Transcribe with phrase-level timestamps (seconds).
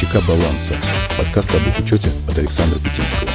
[0.00, 0.76] ЧК «Баланса»–
[1.18, 3.28] подкаст об учете от Александра Петинского.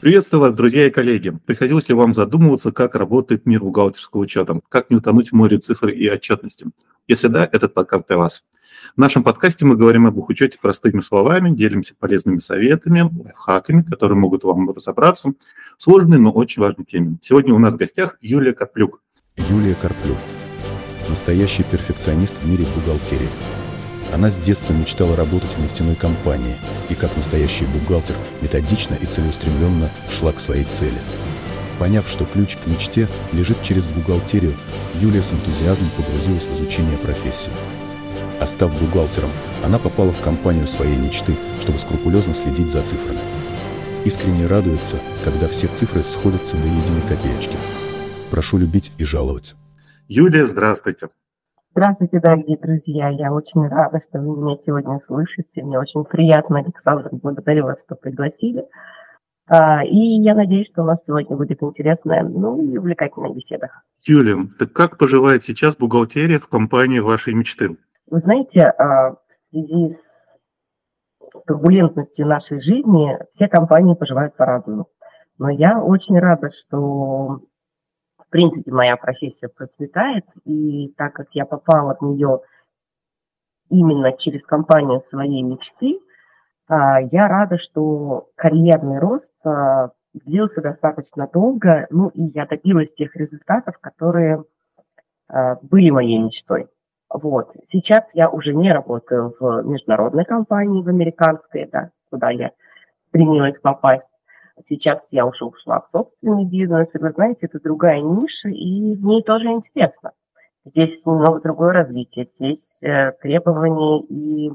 [0.00, 1.38] Приветствую вас, друзья и коллеги.
[1.46, 4.60] Приходилось ли вам задумываться, как работает мир бухгалтерского учета?
[4.68, 6.66] Как не утонуть в море цифр и отчетности?
[7.06, 8.42] Если да, этот подкаст для вас.
[8.96, 14.42] В нашем подкасте мы говорим об учете простыми словами, делимся полезными советами, лайфхаками, которые могут
[14.42, 15.28] вам разобраться
[15.78, 17.18] в сложной, но очень важной теме.
[17.22, 19.00] Сегодня у нас в гостях Юлия Карплюк.
[19.48, 20.18] Юлия Карплюк.
[21.08, 23.28] Настоящий перфекционист в мире бухгалтерии.
[24.12, 26.56] Она с детства мечтала работать в нефтяной компании
[26.88, 30.98] и, как настоящий бухгалтер, методично и целеустремленно шла к своей цели.
[31.78, 34.54] Поняв, что ключ к мечте лежит через бухгалтерию,
[35.00, 37.50] Юлия с энтузиазмом погрузилась в изучение профессии–
[38.40, 39.30] а став бухгалтером,
[39.64, 43.18] она попала в компанию своей мечты, чтобы скрупулезно следить за цифрами.
[44.04, 47.56] Искренне радуется, когда все цифры сходятся до единой копеечки.
[48.30, 49.56] Прошу любить и жаловать.
[50.08, 51.08] Юлия, здравствуйте.
[51.72, 53.08] Здравствуйте, дорогие друзья.
[53.08, 55.64] Я очень рада, что вы меня сегодня слышите.
[55.64, 57.08] Мне очень приятно, Александр.
[57.10, 58.64] Благодарю вас, что пригласили.
[59.48, 63.70] А, и я надеюсь, что у нас сегодня будет интересная, ну и увлекательная беседа.
[64.04, 67.76] Юлия, так как поживает сейчас бухгалтерия в компании вашей мечты?
[68.08, 70.02] Вы знаете, а, в связи с
[71.46, 74.88] турбулентностью нашей жизни все компании поживают по-разному.
[75.38, 77.40] Но я очень рада, что
[78.36, 82.40] принципе моя профессия процветает, и так как я попала в нее
[83.70, 85.98] именно через компанию своей мечты,
[86.68, 93.16] а, я рада, что карьерный рост а, длился достаточно долго, ну и я добилась тех
[93.16, 94.44] результатов, которые
[95.62, 96.68] были моей мечтой.
[97.10, 97.52] Вот.
[97.64, 102.52] Сейчас я уже не работаю в международной компании, в американской, да, куда я
[103.08, 104.20] стремилась попасть.
[104.62, 109.04] Сейчас я уже ушла в собственный бизнес, и вы знаете, это другая ниша, и в
[109.04, 110.12] ней тоже интересно.
[110.64, 114.50] Здесь немного другое развитие, здесь э, требования и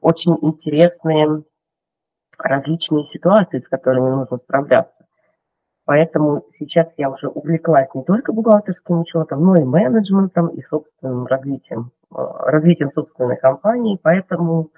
[0.00, 1.44] очень интересные
[2.38, 5.06] различные ситуации, с которыми нужно справляться.
[5.84, 11.92] Поэтому сейчас я уже увлеклась не только бухгалтерским учетом, но и менеджментом, и собственным развитием,
[12.10, 14.00] э, развитием собственной компании.
[14.02, 14.70] Поэтому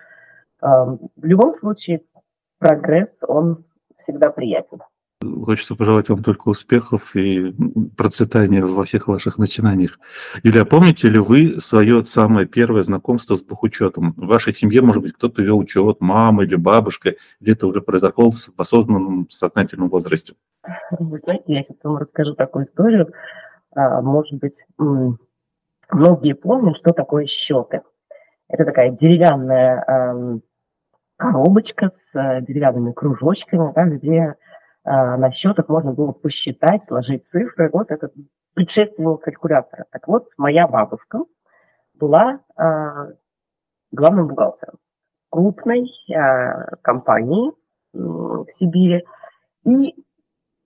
[0.61, 2.03] э, в любом случае
[2.59, 3.65] прогресс, он
[3.99, 4.79] всегда приятен.
[5.21, 7.53] Хочется пожелать вам только успехов и
[7.97, 9.99] процветания во всех ваших начинаниях.
[10.45, 14.13] Юлия, помните ли вы свое самое первое знакомство с бухучетом?
[14.17, 18.31] В вашей семье, может быть, кто-то вел учет, мама или бабушка, или это уже произошло
[18.31, 20.35] в осознанном сознательном возрасте?
[21.01, 23.13] Вы знаете, я сейчас вам расскажу такую историю.
[23.75, 27.83] А, может быть, многие помнят, что такое счеты.
[28.49, 30.41] Это такая деревянная
[31.19, 34.37] коробочка с э, деревянными кружочками, да, где
[34.85, 37.69] а, на счетах можно было посчитать, сложить цифры.
[37.73, 38.11] Вот это
[38.55, 39.85] предшественник калькулятора.
[39.91, 41.21] Так вот, моя бабушка
[41.95, 43.09] была а,
[43.91, 44.79] главным бухгалтером
[45.31, 45.87] крупной
[46.81, 47.53] компании
[47.93, 49.05] в Сибири.
[49.65, 49.95] И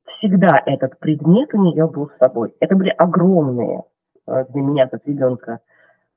[0.05, 2.55] всегда этот предмет у нее был с собой.
[2.61, 3.85] Это были огромные
[4.27, 5.61] э, для меня, как ребенка,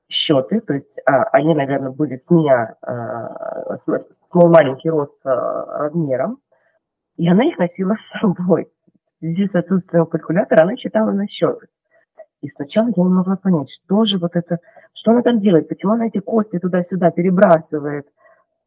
[0.08, 5.18] счеты, то есть а, они, наверное, были с меня, а, с, с мой маленький рост
[5.24, 6.38] а, размером,
[7.16, 8.70] и она их носила с собой.
[9.04, 11.66] В связи с отсутствием калькулятора она считала на счеты.
[12.42, 14.58] И сначала я не могла понять, что же вот это,
[14.92, 18.06] что она там делает, почему она эти кости туда-сюда перебрасывает.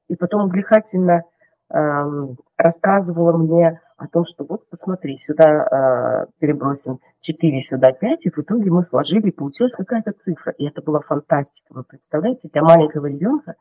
[0.08, 1.24] И потом увлекательно
[1.72, 8.30] эм, рассказывала мне о том, что вот посмотри, сюда э, перебросим 4, сюда 5, и
[8.30, 10.54] в итоге мы сложили, и получилась какая-то цифра.
[10.54, 13.56] И это была фантастика, вы представляете, для маленького ребенка.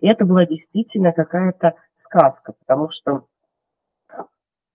[0.00, 3.26] И это была действительно какая-то сказка, потому что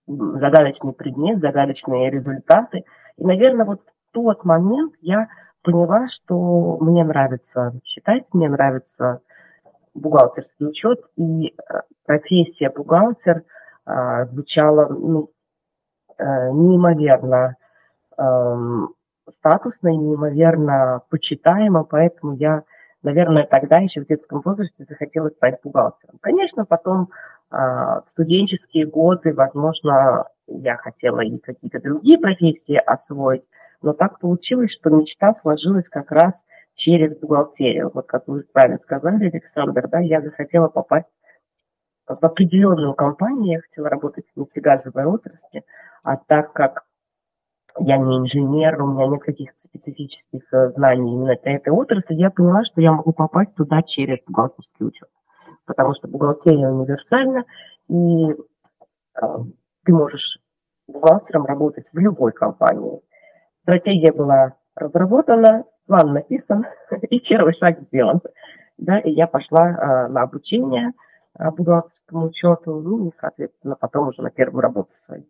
[0.06, 2.84] загадочный предмет, загадочные результаты.
[3.18, 5.28] И, наверное, вот в тот момент я
[5.62, 9.20] поняла, что мне нравится считать, мне нравится
[9.92, 11.52] бухгалтерский учет, и э,
[12.06, 13.44] профессия бухгалтер–
[14.26, 15.30] звучало ну,
[16.18, 17.56] э, неимоверно
[18.16, 18.94] эм,
[19.30, 22.64] статусно и неимоверно почитаемо, поэтому я,
[23.02, 26.18] наверное, тогда еще в детском возрасте захотела стать бухгалтером.
[26.20, 27.10] Конечно, потом
[27.50, 33.48] а, в студенческие годы, возможно, я хотела и какие-то другие профессии освоить,
[33.82, 37.90] но так получилось, что мечта сложилась как раз через бухгалтерию.
[37.92, 41.10] Вот как вы правильно сказали, Александр, да, я захотела попасть
[42.20, 45.64] в определенную компанию, я хотела работать в нефтегазовой отрасли,
[46.02, 46.84] а так как
[47.78, 52.30] я не инженер, у меня нет каких-то специфических э, знаний именно для этой отрасли, я
[52.30, 55.08] поняла, что я могу попасть туда через бухгалтерский учет.
[55.66, 57.44] Потому что бухгалтерия универсальна,
[57.88, 58.36] и э,
[59.84, 60.40] ты можешь
[60.88, 63.00] бухгалтером работать в любой компании.
[63.62, 66.66] Стратегия была разработана, план написан,
[67.02, 68.20] и первый шаг сделан.
[68.78, 70.92] Да, и я пошла э, на обучение
[71.38, 75.26] бухгалтерскому учету, ну и, соответственно, потом уже на первую работу свою.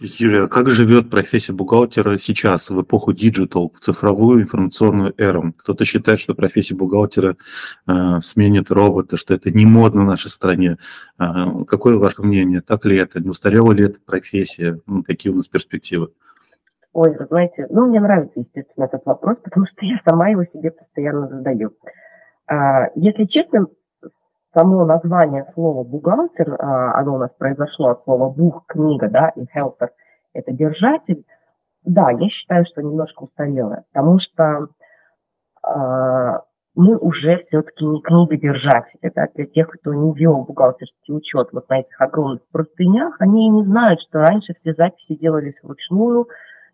[0.00, 5.54] Юлия, как живет профессия бухгалтера сейчас, в эпоху digital, в цифровую информационную эру?
[5.56, 7.36] Кто-то считает, что профессия бухгалтера
[7.86, 10.78] э, сменит робота, что это не модно в нашей стране.
[11.18, 12.60] Э, какое ваше мнение?
[12.60, 13.20] Так ли это?
[13.20, 14.80] Не устарела ли эта профессия?
[14.86, 16.08] Ну, какие у нас перспективы?
[16.92, 20.70] Ой, вы знаете, ну, мне нравится, естественно, этот вопрос, потому что я сама его себе
[20.70, 21.72] постоянно задаю.
[22.46, 23.66] А, если честно,
[24.54, 29.42] само название слова бухгалтер, а, оно у нас произошло от слова бух, книга, да, и
[29.42, 29.90] helper–
[30.32, 31.24] это держатель.
[31.84, 34.68] Да, я считаю, что немножко устарело, потому что
[35.62, 36.42] а,
[36.74, 39.12] мы уже все-таки не книгодержатели.
[39.14, 43.62] Да, для тех, кто не вел бухгалтерский учет вот на этих огромных простынях, они не
[43.62, 46.28] знают, что раньше все записи делались вручную,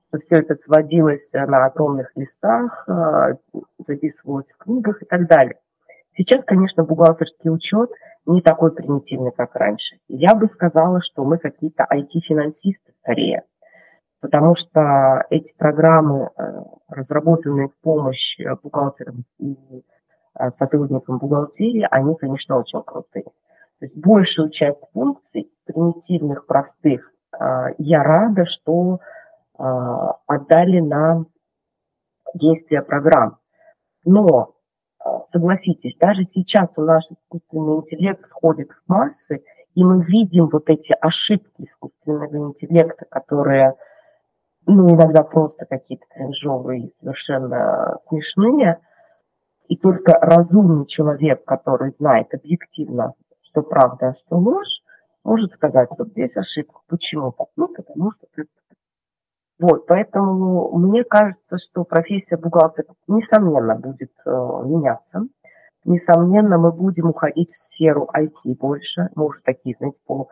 [0.09, 3.37] что все это сводилось на огромных листах, а,
[3.87, 5.57] записывалось в книгах и так далее.
[6.13, 7.91] Сейчас, конечно, бухгалтерский учет
[8.27, 9.99] не такой примитивный, как раньше.
[10.09, 13.45] Я бы сказала, что мы какие-то IT-финансисты скорее,
[14.21, 16.43] потому что эти программы, э,
[16.89, 19.57] разработанные в помощь э, бухгалтерам и
[20.39, 23.25] э, сотрудникам бухгалтерии, они, конечно, очень крутые.
[23.25, 27.11] То есть большую часть функций, примитивных, простых,
[27.79, 28.99] я рада, что
[29.57, 31.25] отдали на
[32.35, 33.39] действия программ.
[34.05, 34.55] Но
[35.33, 39.43] согласитесь, даже сейчас у нас искусственный интеллект входит в массы,
[39.75, 43.75] и мы видим вот эти ошибки искусственного интеллекта, которые
[44.67, 48.79] ну, иногда просто какие-то кринжовые совершенно смешные.
[49.69, 54.83] И только разумный человек, который знает объективно, что правда, а что ложь,
[55.23, 56.81] может сказать, вот здесь ошибка.
[56.89, 57.49] Почему так?
[57.57, 58.45] Ну, потому что ты
[59.61, 65.21] вот, поэтому мне кажется, что профессия бухгалтера, несомненно, будет э, меняться.
[65.85, 69.11] Несомненно, мы будем уходить в сферу IT больше.
[69.15, 70.31] Мы уже такие, знаете, по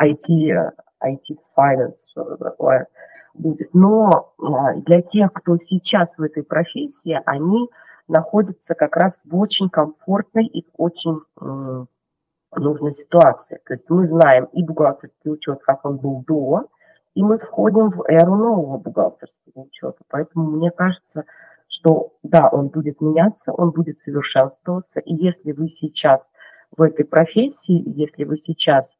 [0.00, 0.72] IT,
[1.04, 2.86] IT finance, что такое
[3.34, 3.68] будет.
[3.74, 7.68] Но э, для тех, кто сейчас в этой профессии, они
[8.08, 11.20] находятся как раз в очень комфортной и очень
[12.56, 13.60] нужной ситуации.
[13.66, 16.64] То есть мы знаем и бухгалтерский учет, как он был до,
[17.14, 20.02] и мы входим в эру нового бухгалтерского учета.
[20.08, 21.24] Поэтому мне кажется,
[21.68, 25.00] что да, он будет меняться, он будет совершенствоваться.
[25.00, 26.30] И если вы сейчас
[26.76, 28.96] в этой профессии, если вы сейчас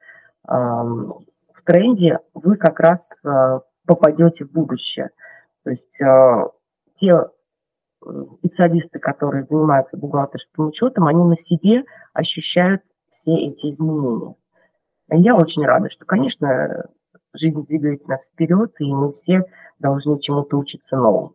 [0.49, 5.11] э, в тренде, вы как раз э, попадете в будущее.
[5.65, 6.45] То есть э,
[6.95, 7.27] те
[8.31, 14.35] специалисты, которые занимаются бухгалтерским учетом, они на себе ощущают все эти изменения.
[15.09, 16.87] Я очень рада, что, конечно,
[17.35, 19.45] жизнь двигает нас вперед, и мы все
[19.79, 21.35] должны чему-то учиться новому.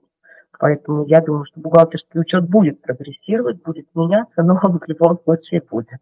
[0.59, 5.61] Поэтому я думаю, что бухгалтерский учет будет прогрессировать, будет меняться, но он в любом случае
[5.69, 5.99] будет.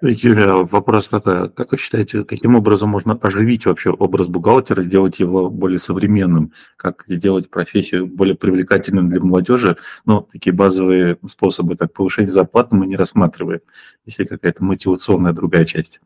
[0.00, 1.48] Юлия, вопрос такой.
[1.50, 6.52] Как вы считаете, каким образом можно оживить вообще образ бухгалтера, сделать его более современным?
[6.76, 9.76] Как сделать профессию более привлекательным для молодежи?
[10.04, 13.60] Ну, такие базовые способы, как повышение зарплаты, мы не рассматриваем.
[14.04, 16.00] Если какая-то мотивационная другая часть.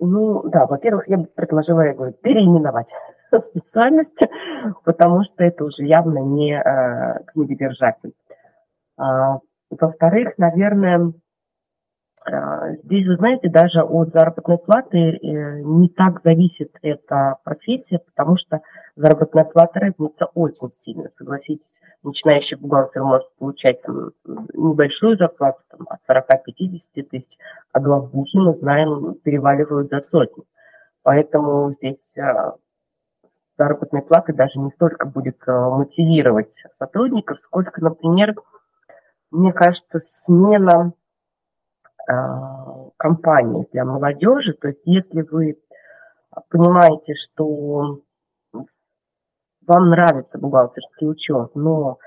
[0.00, 2.92] Ну, да, во-первых, я бы предложила, я говорю, переименовать
[3.40, 4.22] специальность,
[4.84, 8.12] потому что это уже явно не э, книгодержатель.
[8.96, 9.38] А,
[9.70, 11.12] во-вторых, наверное,
[12.84, 18.60] здесь, вы знаете, даже от заработной платы э, не так зависит эта профессия, потому что
[18.96, 21.08] заработная плата разница очень сильно.
[21.08, 27.38] Согласитесь, начинающий бухгалтер может получать там, небольшую зарплату там, от 40-50 тысяч,
[27.72, 30.44] а главбухи, мы знаем, переваливают за сотни.
[31.02, 32.56] Поэтому здесь а,
[33.56, 38.34] заработной платы даже не столько будет а, мотивировать сотрудников, сколько, например,
[39.30, 40.92] мне кажется, смена
[42.08, 44.54] а, компании для молодежи.
[44.54, 45.58] То есть если вы
[46.50, 48.00] понимаете, что
[49.66, 51.98] вам нравится бухгалтерский учет, но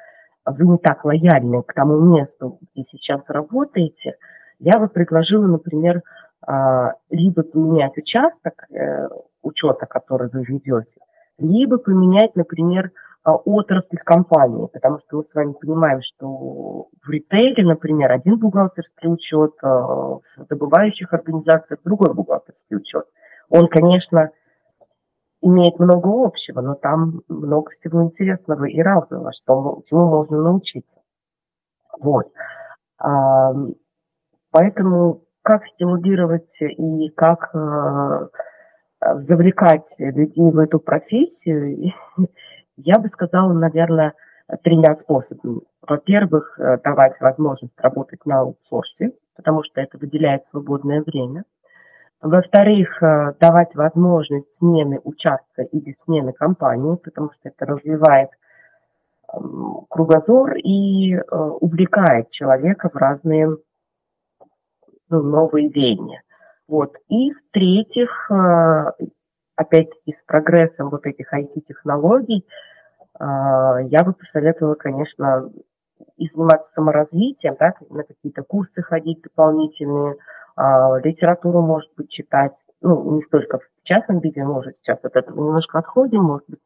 [0.45, 4.15] вы не так лояльны к тому месту, где сейчас работаете,
[4.59, 6.01] я бы предложила, например,
[6.41, 9.07] а, либо поменять участок э,
[9.43, 10.99] учета, который вы ведете,
[11.37, 12.91] либо поменять, например,
[13.23, 19.53] отрасль компании, потому что мы с вами понимаем, что в ритейле, например, один бухгалтерский учет,
[19.61, 23.05] а, в добывающих организациях другой бухгалтерский учет.
[23.49, 24.31] Он, конечно,
[25.41, 31.01] имеет много общего, но там много всего интересного и разного, что, чему можно научиться.
[31.99, 32.31] Вот.
[32.97, 33.53] А,
[34.49, 37.51] поэтому как стимулировать и как
[39.15, 41.93] завлекать людей в эту профессию,
[42.77, 44.13] я бы сказала, наверное,
[44.63, 45.61] тремя способами.
[45.81, 51.43] во-первых, э, давать возможность работать на аутсорсе, потому что это выделяет свободное время.
[52.21, 58.29] Во-вторых, э, давать возможность смены участка или смены компании, потому что это развивает
[59.89, 63.57] кругозор и э, увлекает человека в разные
[65.09, 66.21] ну, новые веяния.
[66.67, 66.95] Вот.
[67.07, 68.29] И в-третьих,
[69.61, 72.45] опять-таки с прогрессом вот этих IT-технологий,
[73.19, 75.51] я бы посоветовала, конечно,
[76.17, 80.17] и заниматься саморазвитием, да, на какие-то курсы ходить дополнительные,
[80.55, 85.35] а, литературу, может быть, читать, ну, не столько в печатном виде, уже сейчас от этого
[85.35, 86.61] немножко отходим, может быть,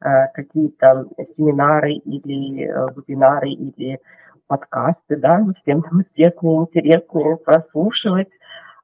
[0.00, 4.00] а, какие-то семинары или а, вебинары или
[4.46, 8.32] подкасты, да, всем там известные, интересные, прослушивать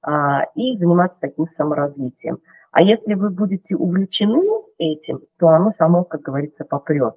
[0.02, 2.38] а, и заниматься таким саморазвитием.
[2.70, 4.42] А если вы будете увлечены
[4.78, 7.14] этим, то оно само, как говорится, попрет.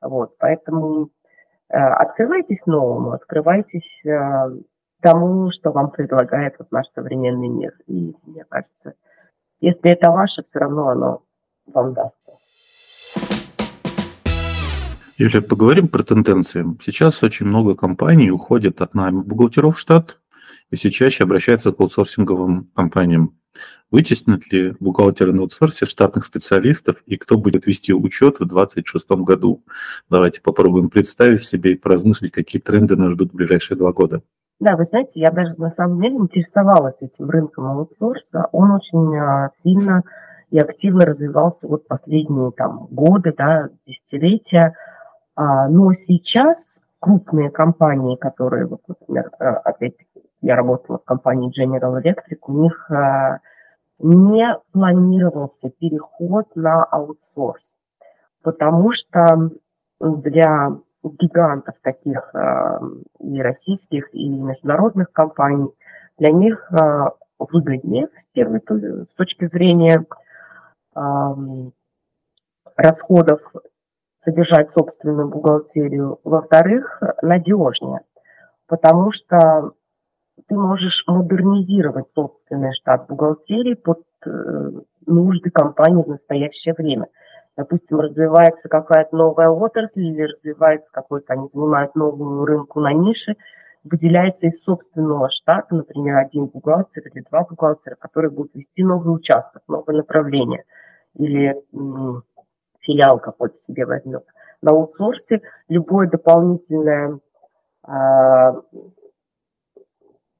[0.00, 1.10] Вот, поэтому
[1.72, 4.50] Э, открывайтесь новому, открывайтесь э,
[5.00, 7.72] тому, что вам предлагает вот наш современный мир.
[7.86, 8.92] И мне кажется,
[9.60, 11.22] если это ваше, все равно оно
[11.64, 12.34] вам дастся.
[15.16, 16.66] Юлия, поговорим про тенденции.
[16.82, 20.18] Сейчас очень много компаний уходят от найма бухгалтеров в штат
[20.70, 23.38] и все чаще обращаются к аутсорсинговым компаниям.
[23.92, 29.62] Вытеснят ли бухгалтеры на аутсорсе штатных специалистов и кто будет вести учет в 2026 году?
[30.08, 34.22] Давайте попробуем представить себе и поразмыслить, какие тренды нас ждут в ближайшие два года.
[34.60, 38.48] Да, вы знаете, я даже на самом деле интересовалась этим рынком аутсорса.
[38.52, 40.04] Он очень а, сильно
[40.50, 44.74] и активно развивался вот последние там годы, да, десятилетия.
[45.34, 52.00] А, но сейчас крупные компании, которые, вот, например, а, опять-таки, я работала в компании General
[52.02, 52.90] Electric, у них
[53.98, 57.76] не планировался переход на аутсорс,
[58.42, 59.50] потому что
[60.00, 60.72] для
[61.04, 62.80] гигантов таких э,
[63.20, 65.70] и российских, и международных компаний,
[66.18, 68.60] для них э, выгоднее с, первой,
[69.08, 70.04] с точки зрения
[72.76, 73.40] расходов
[74.18, 76.20] содержать собственную бухгалтерию.
[76.22, 78.02] Во-вторых, надежнее,
[78.66, 79.72] потому что
[80.48, 84.70] ты можешь модернизировать собственный штат бухгалтерии под э,
[85.06, 87.08] нужды компании в настоящее время.
[87.56, 93.36] Допустим, развивается какая-то новая отрасль или развивается какой-то, они занимают новую рынку на нише,
[93.84, 99.62] выделяется из собственного штата, например, один бухгалтер или два бухгалтера, которые будут вести новый участок,
[99.68, 100.64] новое направление,
[101.14, 102.22] или м,
[102.80, 104.24] филиал какой-то себе возьмет.
[104.62, 107.18] На аутсорсе любое дополнительное
[107.82, 108.52] а,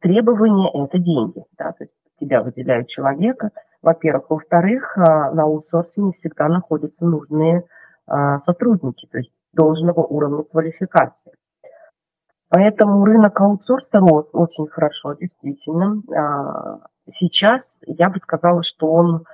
[0.03, 1.45] Требования– это деньги.
[1.57, 3.51] Да, то есть тебя выделяют человека,
[3.83, 4.31] во-первых.
[4.31, 7.65] Во-вторых, а, на аутсорсе не всегда находятся нужные
[8.07, 11.33] а, сотрудники, то есть должного уровня квалификации.
[12.49, 16.03] Поэтому рынок аутсорса рос очень хорошо, действительно.
[16.13, 19.25] А, сейчас я бы сказала, что он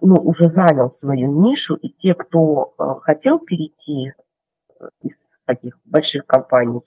[0.00, 4.14] ну, уже занял свою нишу, и те, кто хотел перейти
[5.00, 6.80] из таких больших компаний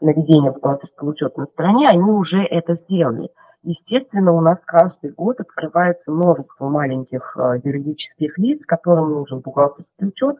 [0.00, 3.30] на ведение бухгалтерского учета на стороне, они уже это сделали.
[3.62, 10.36] Естественно, у нас каждый год открывается множество маленьких э, юридических лиц, которым нужен бухгалтерский учет,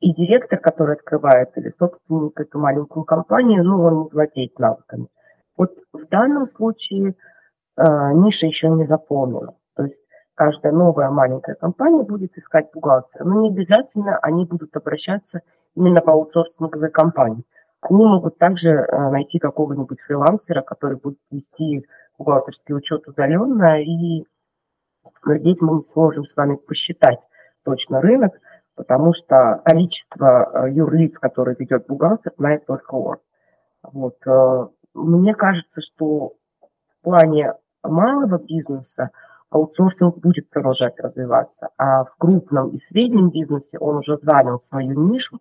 [0.00, 5.08] и директор, который открывает, или собственник эту маленькую компанию, ну, он не владеет навыками.
[5.56, 7.14] Вот в данном случае
[7.76, 9.54] э, ниша еще не заполнена.
[9.74, 10.02] То есть
[10.34, 15.40] каждая новая маленькая компания будет искать бухгалтера, но не обязательно они будут обращаться
[15.74, 17.44] именно по аутсорсинговой компании.
[17.90, 21.86] Они могут также э, найти какого-нибудь фрилансера, который будет вести
[22.16, 24.24] бухгалтерский учет удаленно, и
[25.26, 27.18] здесь мы не сможем с вами посчитать
[27.62, 28.32] точно рынок,
[28.74, 33.16] потому что количество э, юрлиц, которые ведет бухгалтер, знает только он.
[33.82, 34.16] Вот.
[34.26, 39.10] Э, мне кажется, что в плане малого бизнеса
[39.50, 45.38] аутсорсинг будет продолжать развиваться, а в крупном и среднем бизнесе он уже занял свою нишу,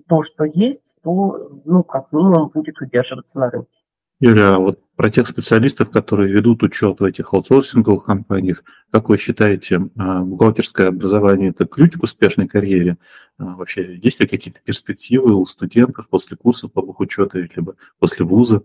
[0.00, 3.70] то, что есть, то, ну, как минимум, будет удерживаться на рынке.
[4.18, 9.18] Юлия, а вот про тех специалистов, которые ведут учет в этих аутсорсинговых компаниях, как вы
[9.18, 12.96] считаете, а, бухгалтерское образование– это ключ к успешной карьере?
[13.38, 18.62] А, вообще, есть ли какие-то перспективы у студентов после курсов по бухучету, либо после вуза?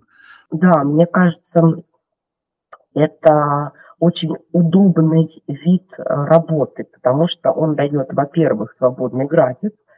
[0.51, 1.83] Да, мне кажется,
[2.93, 9.90] это очень удобный вид работы, потому что он дает, во-первых, свободный график, а,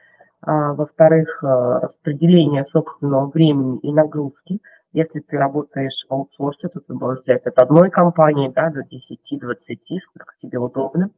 [0.45, 4.59] во-вторых, э, распределение собственного времени и нагрузки.
[4.91, 9.99] Если ты работаешь в аутсорсе, то ты можешь взять от одной компании да, до 10-20,
[9.99, 11.09] сколько тебе удобно.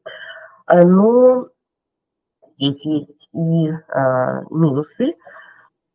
[0.65, 1.47] А, но
[2.55, 5.15] здесь есть и а, минусы.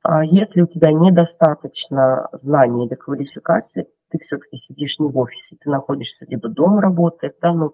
[0.03, 5.71] А если у тебя недостаточно знаний или квалификации, ты все-таки сидишь не в офисе, ты
[5.71, 7.73] находишься либо дома работаешь, да, ну, а,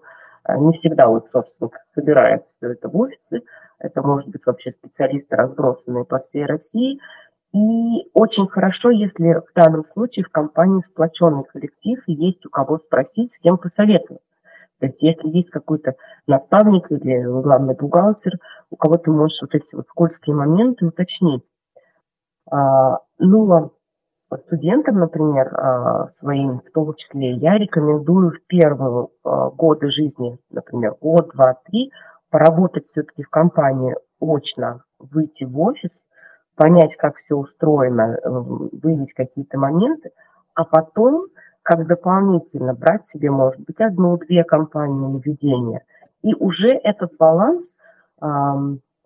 [0.55, 3.41] не всегда аутсорсинг собирает все это в офисе,
[3.79, 6.99] это может быть вообще специалисты, разбросанные по всей России,
[7.53, 12.77] и очень хорошо, если в данном случае в компании сплоченный коллектив и есть у кого
[12.77, 14.35] спросить, с кем посоветоваться.
[14.79, 15.95] То есть если есть какой-то
[16.27, 18.33] наставник или главный бухгалтер,
[18.69, 21.43] у кого ты можешь вот эти вот скользкие моменты уточнить.
[22.49, 23.69] А, ну, а
[24.35, 31.29] студентам, например, а, своим в том числе, я рекомендую в первые годы жизни, например, год,
[31.33, 31.91] два, три,
[32.29, 36.05] поработать все-таки в компании очно, выйти в офис,
[36.55, 40.09] понять, как все устроено, э, выявить какие-то моменты,
[40.55, 41.27] а потом,
[41.61, 45.85] как дополнительно брать себе, может быть, одну-две компании на ведение,
[46.23, 47.77] и уже этот баланс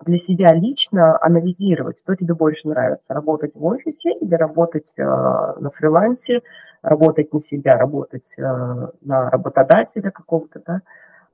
[0.05, 5.69] для себя лично анализировать, что тебе больше нравится, работать в офисе или работать э, на
[5.69, 6.41] фрилансе,
[6.81, 10.81] работать на себя, работать э, на работодателя какого-то, да.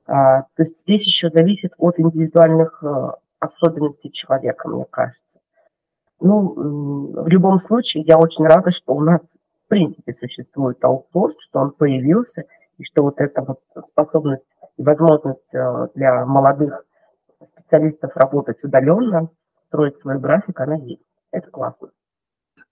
[0.06, 3.10] А, то есть здесь еще зависит от индивидуальных э,
[3.40, 5.40] особенностей человека, мне кажется.
[6.20, 11.60] Ну, в любом случае, я очень рада, что у нас в принципе существует аутсорс, что
[11.60, 12.44] он появился,
[12.78, 14.46] и что вот эта вот способность
[14.76, 15.52] и возможность
[15.94, 16.84] для молодых
[17.46, 19.30] специалистов работать удаленно,
[19.60, 21.06] строить свой график, она есть.
[21.30, 21.90] Это классно.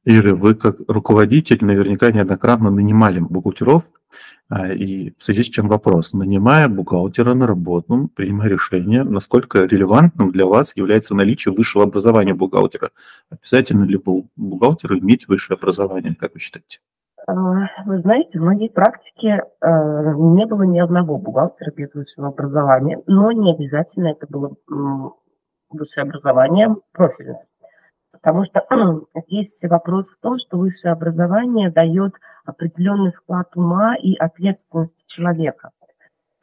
[0.04, 3.82] Ира, вы как руководитель наверняка неоднократно нанимали бухгалтеров,
[4.48, 10.30] а, и в связи с чем вопрос, нанимая бухгалтера на работу, принимая решение, насколько релевантным
[10.30, 12.92] для вас является наличие высшего образования бухгалтера?
[13.30, 14.00] Обязательно ли
[14.36, 16.78] бухгалтеру иметь высшее образование, как вы считаете?
[17.26, 17.34] А,
[17.84, 23.32] вы знаете, в моей практике э, не было ни одного бухгалтера без высшего образования, но
[23.32, 24.54] не обязательно это было
[25.68, 27.44] высшее образование профильное.
[28.12, 28.64] Потому что
[29.26, 32.14] здесь вопрос в том, что высшее образование дает
[32.44, 35.70] определенный склад ума и ответственности человека.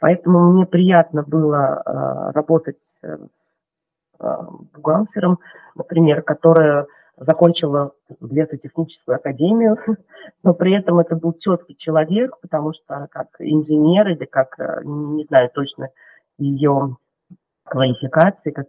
[0.01, 3.17] Поэтому мне приятно было э, работать с э,
[4.73, 5.39] бухгалтером,
[5.75, 9.77] например, которая закончила лесотехническую академию,
[10.43, 15.23] но при этом это был четкий человек, потому что как инженер или как, э, не
[15.23, 15.89] знаю точно
[16.37, 16.97] ее
[17.63, 18.67] квалификации, как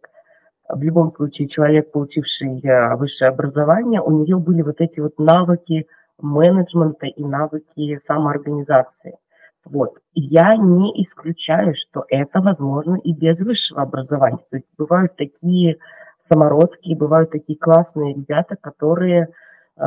[0.68, 5.86] в любом случае человек, получивший э, высшее образование, у нее были вот эти вот навыки
[6.18, 9.18] менеджмента и навыки самоорганизации.
[9.64, 9.98] Вот.
[10.12, 14.44] Я не исключаю, что это возможно и без высшего образования.
[14.50, 15.78] То есть бывают такие
[16.18, 19.28] самородки, бывают такие классные ребята, которые
[19.76, 19.82] э,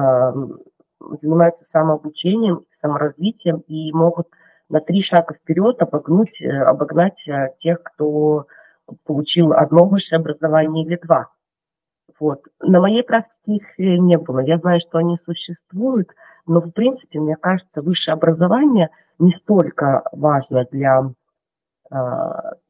[1.12, 4.28] занимаются самообучением, саморазвитием и могут
[4.70, 8.48] на три шага вперед обогнуть, э, обогнать э, тех, кто
[9.06, 11.30] получил одно высшее образование или два.
[12.20, 12.44] Вот.
[12.60, 14.40] На моей практике их э, не было.
[14.40, 16.10] Я знаю, что они существуют,
[16.46, 21.12] но в принципе, мне кажется, высшее образование не столько важно для
[21.92, 21.96] э,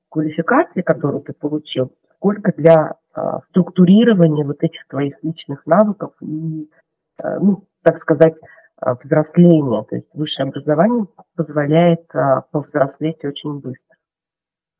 [0.10, 6.70] квалификации, которую ты получил, сколько для а, структурирования вот этих твоих личных навыков и,
[7.18, 8.36] а, ну, так сказать,
[8.80, 9.84] а, взросления.
[9.84, 12.08] То есть высшее образование позволяет
[12.52, 13.96] повзрослеть очень быстро.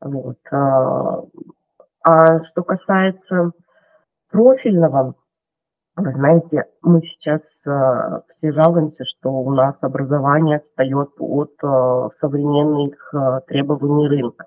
[0.00, 0.38] Вот.
[0.52, 3.50] А что касается
[4.30, 5.16] профильного,
[5.96, 7.64] вы знаете, мы сейчас
[8.28, 11.58] все жалуемся, что у нас образование отстает от
[12.12, 13.12] современных
[13.48, 14.46] требований рынка.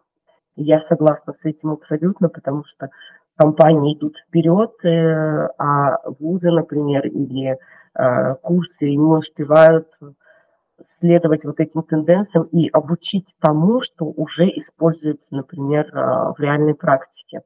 [0.55, 2.89] Я согласна с этим абсолютно, потому что
[3.37, 7.57] компании идут вперед, э, а вузы, например, или
[7.95, 9.87] э, курсы не успевают
[10.83, 17.41] следовать вот этим тенденциям и обучить тому, что уже используется, например, э, в реальной практике.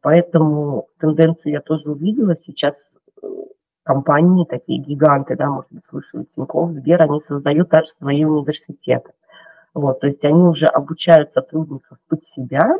[0.00, 2.34] Поэтому тенденцию я тоже увидела.
[2.36, 2.96] Сейчас
[3.82, 9.12] компании, такие гиганты, да, может быть, слышали Тинькофф, Сбер, они создают даже свои университеты.
[9.76, 12.78] Вот, то есть они уже обучают сотрудников под себя,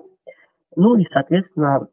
[0.76, 1.88] ну и, соответственно,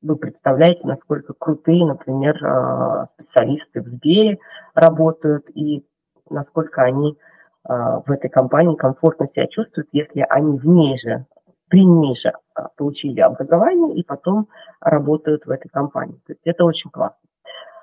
[0.00, 4.38] вы представляете, насколько крутые, например, а, специалисты в Сбере
[4.72, 5.84] работают и
[6.30, 7.18] насколько они
[7.62, 11.26] а, в этой компании комфортно себя чувствуют, если они в ней же,
[11.68, 12.32] при ней же
[12.78, 14.48] получили образование и потом
[14.80, 16.16] работают в этой компании.
[16.26, 17.28] То есть это очень классно.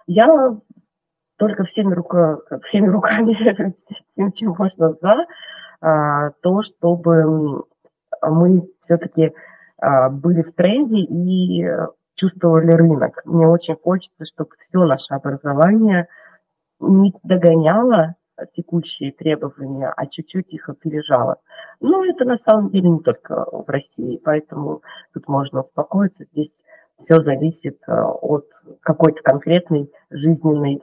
[0.08, 0.58] Я
[1.38, 3.34] только всеми, рука, всеми руками,
[4.16, 5.28] всем, чем можно за
[5.80, 7.64] то, чтобы
[8.22, 9.34] мы все-таки
[9.80, 11.70] были в тренде и
[12.16, 13.22] чувствовали рынок.
[13.26, 16.08] Мне очень хочется, чтобы все наше образование
[16.80, 18.16] не догоняло
[18.52, 21.38] текущие требования, а чуть-чуть их опережало.
[21.80, 24.82] Но это на самом деле не только в России, поэтому
[25.14, 26.24] тут можно успокоиться.
[26.24, 26.64] Здесь
[26.98, 28.46] все зависит э, от
[28.82, 30.82] какой-то конкретной жизненной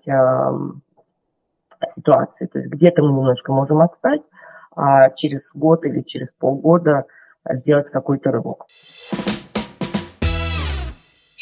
[1.95, 2.47] ситуации.
[2.47, 4.29] То есть где-то мы немножко можем отстать,
[4.77, 7.05] а через год или через полгода
[7.49, 8.67] сделать какой-то рывок.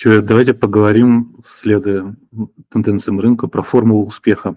[0.04, 2.16] Давайте поговорим, следуя
[2.70, 4.56] тенденциям рынка, про формулу успеха.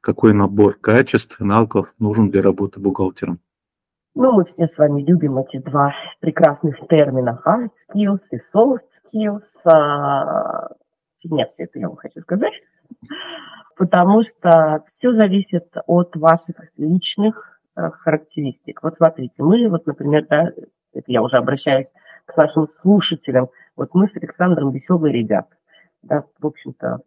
[0.00, 3.40] Какой набор качеств и навыков нужен для работы бухгалтером?
[4.14, 9.64] Ну, мы все с вами любим эти два прекрасных термина hard skills и soft skills.
[9.64, 10.68] А,
[11.18, 12.62] фигня все это, я вам хочу сказать.
[13.76, 18.82] Потому что все зависит от ваших личных характеристик.
[18.82, 20.50] Вот смотрите, мы вот, например, да,
[20.92, 21.92] это я уже обращаюсь
[22.26, 25.56] к нашим слушателям, вот мы с Александром веселые ребята.
[26.02, 27.00] Да, в общем-то,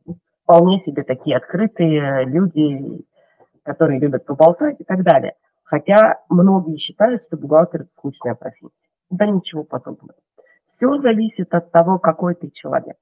[0.43, 3.06] вполне себе такие открытые люди,
[3.63, 5.34] которые любят поболтать и так далее.
[5.63, 8.88] Хотя многие считают, что бухгалтер– это скучная профессия.
[9.10, 10.19] Да ничего подобного.
[10.67, 12.97] Все зависит от того, какой ты человек.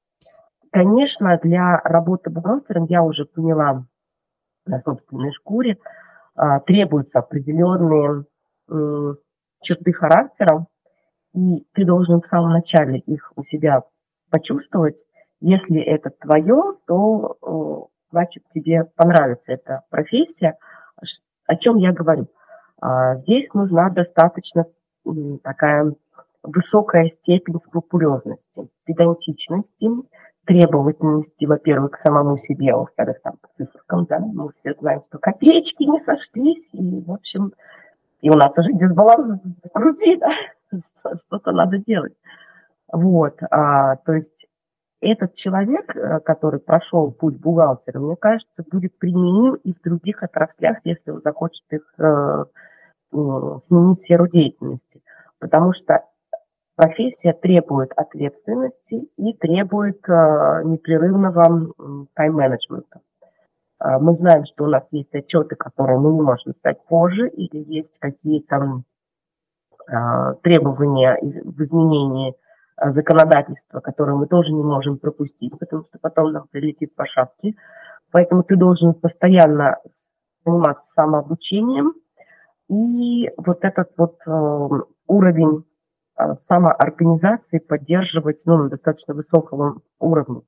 [0.72, 3.86] Конечно, для работы бухгалтером, я уже поняла
[4.66, 5.78] на собственной шкуре,
[6.66, 8.26] требуются определенные
[9.62, 10.66] черты характера,
[11.34, 13.84] и ты должен в самом начале их у себя
[14.30, 15.06] почувствовать.
[15.40, 20.58] Если это твое, то значит тебе понравится эта профессия.
[21.46, 22.28] О чем я говорю?
[22.80, 24.66] А, здесь нужна достаточно
[25.44, 25.94] такая
[26.44, 29.90] высокая степень скрупулезности, педантичности,
[30.46, 35.18] требовательности, во-первых, к самому себе, а во-вторых, там, к цифрам, да, мы все знаем, что
[35.18, 37.54] копеечки не сошлись, и, в общем,
[38.22, 40.32] и у нас уже дисбаланс в груди, да,
[41.16, 42.14] что-то надо делать.
[42.92, 44.48] Вот, а, то есть
[45.04, 50.78] этот человек, э, который прошел путь бухгалтера, мне кажется, будет применим и в других отраслях,
[50.84, 52.46] если он захочет их э,
[53.12, 55.02] сменить сферу деятельности,
[55.40, 56.06] потому что
[56.76, 61.74] профессия требует ответственности и требует э, непрерывного
[62.16, 63.02] тайм-менеджмента.
[63.80, 67.64] Э, мы знаем, что у нас есть отчеты, которые мы не можем сдать позже, или
[67.74, 68.84] есть какие-то
[69.88, 69.94] э,
[70.42, 72.36] требования в изменении
[72.86, 77.54] законодательства, которые мы тоже не можем пропустить, потому что потом нам прилетит по шапке.
[78.12, 79.78] Поэтому ты должен постоянно
[80.44, 81.94] заниматься самообучением,
[82.68, 84.18] и вот этот вот
[85.08, 85.66] уровень
[86.36, 90.42] самоорганизации поддерживать ну, на достаточно высоком уровне.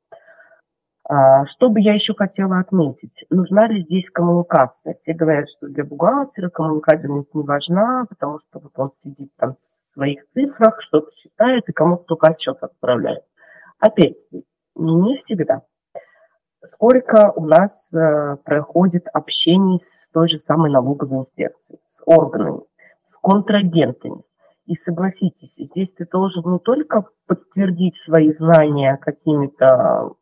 [1.07, 3.25] А, что бы я еще хотела отметить?
[3.29, 4.97] Нужна ли здесь коммуникация?
[5.01, 9.93] Все говорят, что для бухгалтера коммуникабельность не важна, потому что вот он сидит там в
[9.93, 13.23] своих цифрах, что-то считает и кому-то только отчет отправляет.
[13.79, 14.17] Опять,
[14.75, 15.61] не всегда
[16.65, 22.61] сколько у нас э, проходит общение с той же самой налоговой инспекцией, с органами,
[23.03, 24.21] с контрагентами.
[24.65, 30.13] И согласитесь, здесь ты должен не только подтвердить свои знания какими-то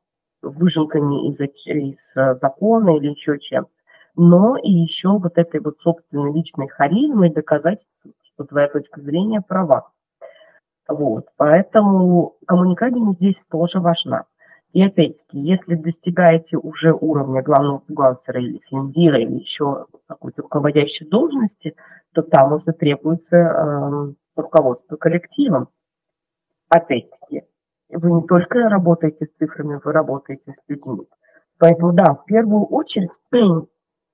[0.41, 3.67] выжимками из, из э, закона или еще чем,
[4.15, 7.87] но и еще вот этой вот собственной личной харизмой доказать,
[8.21, 9.91] что твоя точка зрения права.
[10.89, 14.25] Вот, поэтому коммуникабельность здесь тоже важна.
[14.73, 21.75] И опять-таки, если достигаете уже уровня главного бухгалтера или финдира, или еще какой-то руководящей должности,
[22.13, 25.69] то там уже требуется э, руководство коллективом.
[26.69, 27.43] Опять-таки,
[27.89, 31.07] вы не только работаете с цифрами, вы работаете с людьми.
[31.59, 33.11] Поэтому, да, в первую очередь,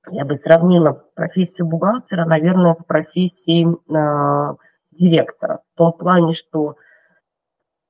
[0.10, 4.56] я бы сравнила профессию бухгалтера, наверное, с профессией э,
[4.92, 5.62] директора.
[5.74, 6.76] В том плане, что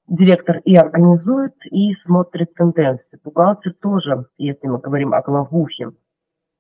[0.08, 3.20] директор и организует, и смотрит тенденции.
[3.24, 5.92] Бухгалтер тоже, если мы говорим о главухе,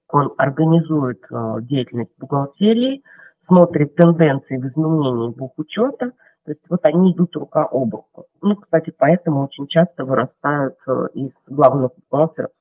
[0.07, 3.03] он организует э, деятельность бухгалтерии,
[3.41, 6.11] смотрит тенденции в изменении бухучета,
[6.45, 8.27] то есть вот они идут рука об руку.
[8.41, 12.51] Ну, кстати, поэтому очень часто вырастают э, из главных бухгалтеров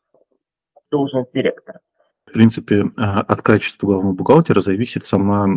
[0.91, 1.81] должность директора.
[2.29, 5.49] В принципе, а, от качества главного бухгалтера зависит сама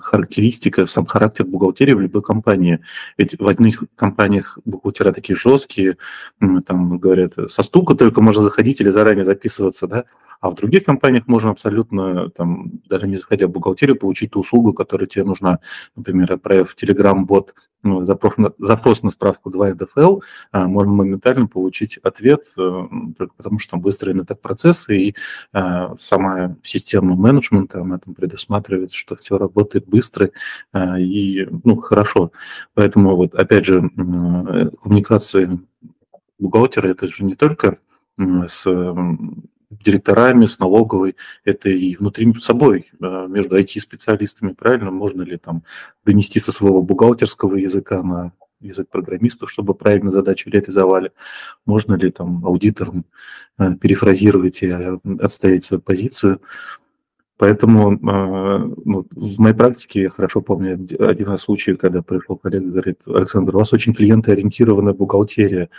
[0.00, 2.80] характеристика, сам характер бухгалтерии в любой компании.
[3.16, 5.96] Ведь в одних компаниях бухгалтера такие жесткие,
[6.66, 10.04] там говорят, со стука только можно заходить или заранее записываться, да,
[10.40, 14.74] а в других компаниях можно абсолютно, там, даже не заходя в бухгалтерию, получить ту услугу,
[14.74, 15.60] которая тебе нужна.
[15.96, 20.20] Например, отправив в Telegram-бот ну, запрос, на, запрос на справку 2 НДФЛ,
[20.52, 25.14] а, можно моментально получить ответ, а, только потому что там выстроены так процессы, и
[25.52, 30.30] а, сама система менеджмента на этом предусматривает, что все работает быстро
[30.72, 32.32] а, и ну, хорошо.
[32.74, 33.88] Поэтому вот опять же
[34.82, 35.60] коммуникации
[36.38, 37.78] бухгалтера это же не только
[38.46, 38.66] с
[39.70, 45.62] директорами, с налоговой, это и внутри собой, э, между IT-специалистами, правильно, можно ли там
[46.04, 51.12] донести со своего бухгалтерского языка на язык программистов, чтобы правильно задачу реализовали,
[51.66, 53.04] можно ли там аудиторам
[53.58, 54.70] э, перефразировать и
[55.20, 56.40] отстоять свою позицию.
[57.38, 62.70] Поэтому ну, в моей практике я хорошо помню один из случаев, когда пришел коллега и
[62.70, 65.70] говорит, Александр, у вас очень клиентоориентированная бухгалтерия.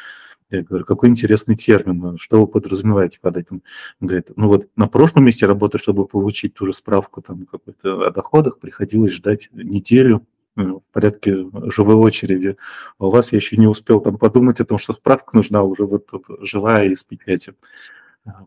[0.50, 3.62] Я говорю, какой интересный термин, что вы подразумеваете под этим?
[4.02, 8.08] Он говорит, ну вот на прошлом месте работы, чтобы получить ту же справку там какой-то
[8.08, 12.58] о доходах, приходилось ждать неделю э, в порядке живой очереди.
[12.98, 15.86] А у вас я еще не успел там подумать о том, что справка нужна, уже
[15.86, 16.08] вот
[16.41, 17.56] живая и с печатью.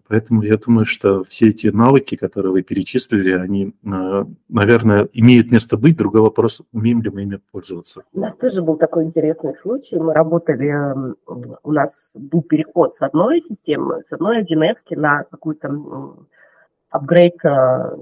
[0.09, 5.77] Поэтому я думаю, что все эти навыки, которые вы перечислили, они, э, наверное, имеют место
[5.77, 5.97] быть.
[5.97, 8.05] Другой вопрос, умеем ли мы ими пользоваться.
[8.13, 9.97] У нас тоже был такой интересный случай.
[9.97, 10.73] Мы работали,
[11.27, 16.17] у нас был переход с одной системы, с одной 1С на какую-то
[16.91, 17.97] апгрейд, э,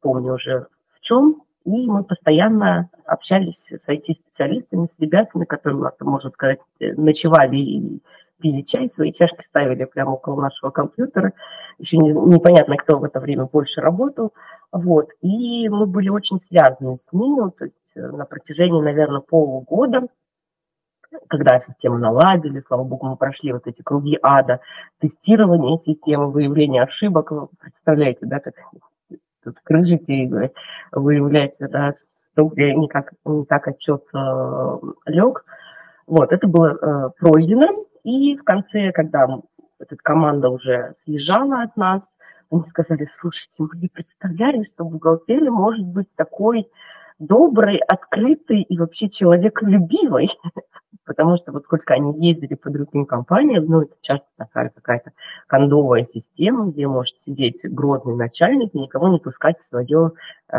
[0.00, 6.60] помню уже в чем, и мы постоянно общались с IT-специалистами, с ребятами, которые, можно сказать,
[6.78, 8.02] э, ночевали и
[8.40, 11.32] пили чай, свои чашки ставили прямо около нашего компьютера.
[11.78, 14.32] Еще не, непонятно, кто в это время больше работал.
[14.70, 15.08] Вот.
[15.22, 20.06] И мы были очень связаны с ними, то есть э, на протяжении, наверное, полугода,
[21.28, 24.60] когда систему наладили, слава богу, мы прошли вот эти круги ада,
[25.00, 27.32] тестирование системы, выявление ошибок.
[27.32, 28.54] Вы представляете, да, как
[29.46, 30.30] тут крыжите и
[30.92, 31.92] выявляете, да,
[32.34, 35.44] то, где никак, не так отчет э, лег.
[36.06, 39.28] Вот, это было э, пройдено, и в конце, когда
[39.78, 42.08] эта команда уже съезжала от нас,
[42.50, 46.68] они сказали, слушайте, мы не представляли, что бухгалтерия может быть такой
[47.18, 50.28] добрый, открытый и вообще человеколюбивый.
[51.06, 55.12] Потому что вот сколько они ездили по другим компаниям, ну, это часто такая какая-то
[55.46, 60.12] кондовая система, где может сидеть грозный начальник и никого не пускать в свое
[60.52, 60.58] э,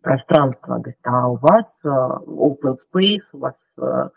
[0.00, 0.76] пространство.
[0.76, 4.08] Говорит, а у вас э, open space, у вас э,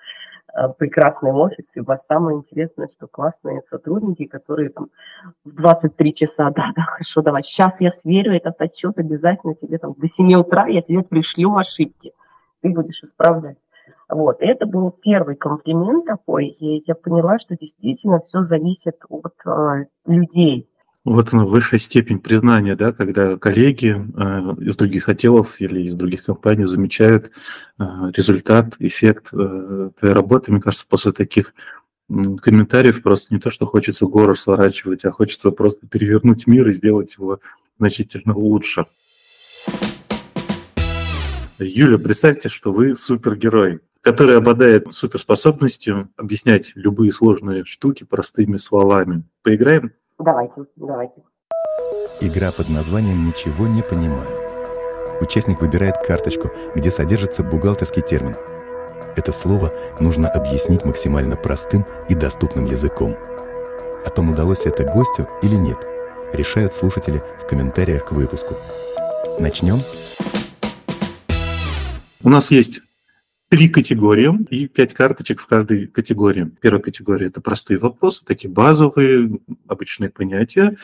[0.55, 4.89] Э, прекрасном офисе, у вас самое интересное, что классные сотрудники, которые там
[5.43, 9.93] в 23 часа, да, да, хорошо, давай, сейчас я сверю этот отчет, обязательно тебе там
[9.93, 12.13] до 7 утра я тебе пришлю ошибки,
[12.61, 13.57] ты будешь исправлять.
[14.09, 19.85] Вот, это был первый комплимент такой, и я поняла, что действительно все зависит от э,
[20.07, 20.67] людей,
[21.05, 26.25] вот она, высшая степень признания, да, когда коллеги э, из других отделов или из других
[26.25, 27.31] компаний замечают
[27.79, 27.83] э,
[28.15, 30.51] результат, эффект э, твоей работы.
[30.51, 31.53] Мне кажется, после таких
[32.09, 37.15] комментариев просто не то, что хочется горы сворачивать, а хочется просто перевернуть мир и сделать
[37.17, 37.39] его
[37.77, 38.85] значительно лучше.
[41.59, 49.23] Юля, представьте, что вы супергерой, который обладает суперспособностью объяснять любые сложные штуки простыми словами.
[49.43, 49.93] Поиграем?
[50.17, 51.23] Давайте, давайте.
[52.21, 54.27] Игра под названием «Ничего не понимаю».
[55.21, 58.35] Участник выбирает карточку, где содержится бухгалтерский термин.
[59.15, 63.15] Это слово нужно объяснить максимально простым и доступным языком.
[64.05, 65.77] О том, удалось это гостю или нет,
[66.31, 68.55] решают слушатели в комментариях к выпуску.
[69.39, 69.79] Начнем?
[72.23, 72.81] У нас есть
[73.49, 76.51] три категории и пять карточек в каждой категории.
[76.61, 80.77] Первая категория– это простые вопросы, такие базовые, обычные понятия.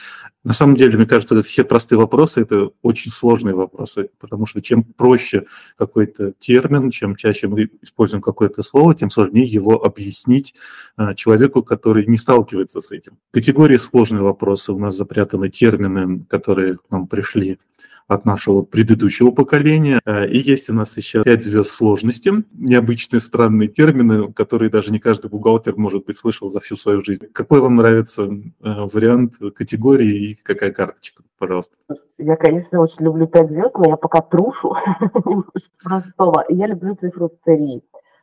[0.43, 4.84] На самом деле, мне кажется, все простые вопросы– это очень сложные вопросы, потому что чем
[4.84, 5.45] проще
[5.78, 10.56] какой-то термин, чем чаще мы используем какое-то слово, тем сложнее его объяснить
[10.97, 13.19] а, человеку, который не сталкивается с этим.
[13.30, 17.60] В категории сложные вопросы у нас запрятаны термины, которые к нам пришли
[18.07, 19.99] от нашего предыдущего поколения.
[20.05, 24.99] Э, и есть у нас еще пять звезд сложности, необычные странные термины, которые даже не
[24.99, 27.25] каждый бухгалтер, может быть, слышал за всю свою жизнь.
[27.33, 28.29] Какой вам нравится э,
[28.61, 31.23] вариант категории и какая карточка?
[31.37, 31.75] Пожалуйста.
[32.17, 34.75] Я, конечно, очень люблю пять звезд, но я пока трушу
[35.83, 36.45] простого.
[36.49, 37.81] Я люблю цифру 3.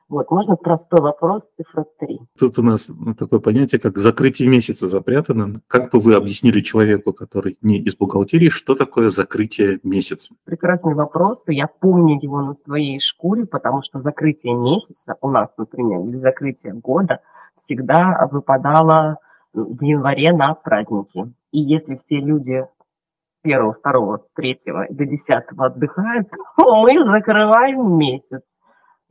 [0.08, 2.20] Вот, можно простой вопрос, цифра 3.
[2.38, 5.62] Тут у нас ну, такое понятие, как закрытие месяца запрятано.
[5.68, 10.34] Как бы вы объяснили человеку, который не из бухгалтерии, что такое закрытие месяца?
[10.44, 11.44] Прекрасный вопрос.
[11.46, 16.74] Я помню его на своей шкуре, потому что закрытие месяца у нас, например, или закрытие
[16.74, 17.20] года
[17.56, 19.18] всегда выпадало
[19.54, 21.32] в январе на праздники.
[21.52, 22.66] И если все люди
[23.42, 28.42] первого, второго, третьего до десятого отдыхают, мы закрываем месяц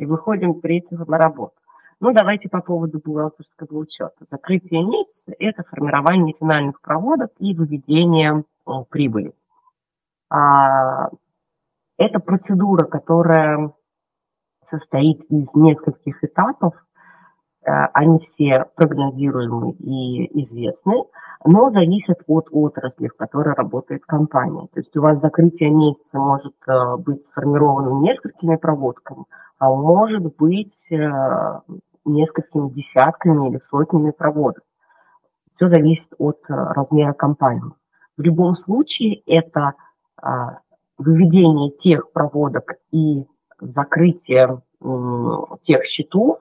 [0.01, 1.53] и выходим третьего на работу.
[1.99, 4.25] Ну, давайте по поводу бухгалтерского учета.
[4.29, 9.33] Закрытие месяца– это формирование финальных проводов и выведение о, прибыли.
[10.29, 11.09] А,
[11.97, 13.73] это процедура, которая
[14.65, 16.73] состоит из нескольких этапов.
[17.63, 21.03] А, они все прогнозируемы и известны.
[21.45, 24.67] но зависит от отрасли, в которой работает компания.
[24.73, 29.25] То есть у вас закрытие месяца может э, быть сформировано несколькими проводками,
[29.57, 31.59] а может быть э,
[32.05, 34.63] несколькими десятками или сотнями проводок.
[35.55, 37.73] Все зависит от э, размера компании.
[38.17, 39.73] В любом случае это
[40.99, 43.25] выведение тех проводок и
[43.59, 44.61] закрытие
[45.61, 46.37] тех счетов,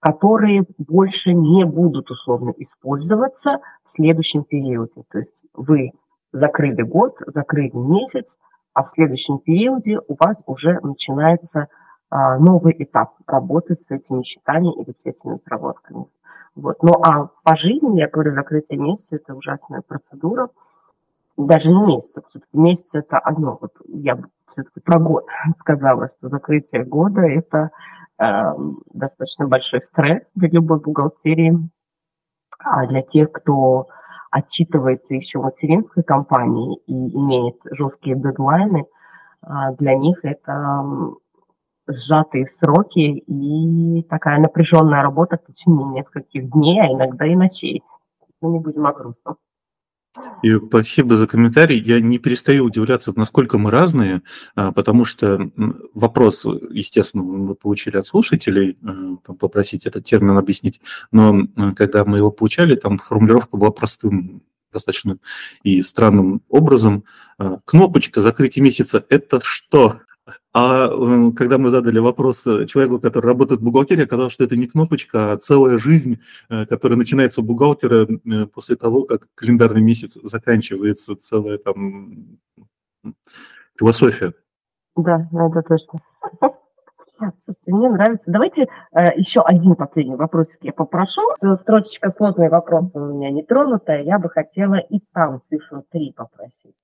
[0.00, 5.04] которые больше не будут условно использоваться в следующем периоде.
[5.10, 5.92] То есть вы
[6.32, 8.38] закрыли год, закрыли месяц,
[8.72, 11.68] а в следующем периоде у вас уже начинается
[12.08, 16.06] а, новый этап работы с этими счетами или с этими проводками.
[16.54, 16.82] Вот.
[16.82, 20.48] Ну а по жизни, я говорю, закрытие месяца– это ужасная процедура.
[21.36, 23.58] Даже не месяца, все-таки месяц– это одно.
[23.60, 25.26] Вот я все-таки про год
[25.60, 27.70] сказала, что закрытие года– это
[28.92, 31.70] достаточно большой стресс для любой бухгалтерии.
[32.58, 33.86] А для тех, кто
[34.30, 38.84] отчитывается еще материнской компании и имеет жесткие дедлайны,
[39.42, 40.84] а, для них это
[41.88, 47.82] сжатые сроки и такая напряженная работа в течение нескольких дней, а иногда и ночей.
[48.40, 49.36] Мы не будем о грустном.
[50.42, 51.80] И спасибо за комментарий.
[51.80, 54.22] Я не перестаю удивляться, насколько мы разные,
[54.56, 55.50] а, потому что
[55.94, 60.80] вопрос, естественно, мы получили от слушателей, э, попросить этот термин объяснить,
[61.12, 61.46] но
[61.76, 64.42] когда мы его получали, там формулировка была простым
[64.72, 65.18] достаточно
[65.62, 67.04] и странным образом.
[67.38, 69.98] А, кнопочка закрытия месяца– это что?
[70.52, 74.56] А э, когда мы задали вопрос э, человеку, который работает в бухгалтерии, оказалось, что это
[74.56, 78.08] не кнопочка, а целая жизнь, э, которая начинается у бухгалтера
[78.52, 82.38] после того, как календарный месяц заканчивается, целая там
[83.78, 84.34] философия.
[84.96, 86.00] Да, это точно.
[87.44, 88.32] Слушайте, мне нравится.
[88.32, 91.22] Давайте э, еще один последний вопросик я попрошу.
[91.56, 94.02] Строчечка сложные вопросы у меня не тронутая.
[94.02, 96.76] Я бы хотела и там цифру 3 попросить.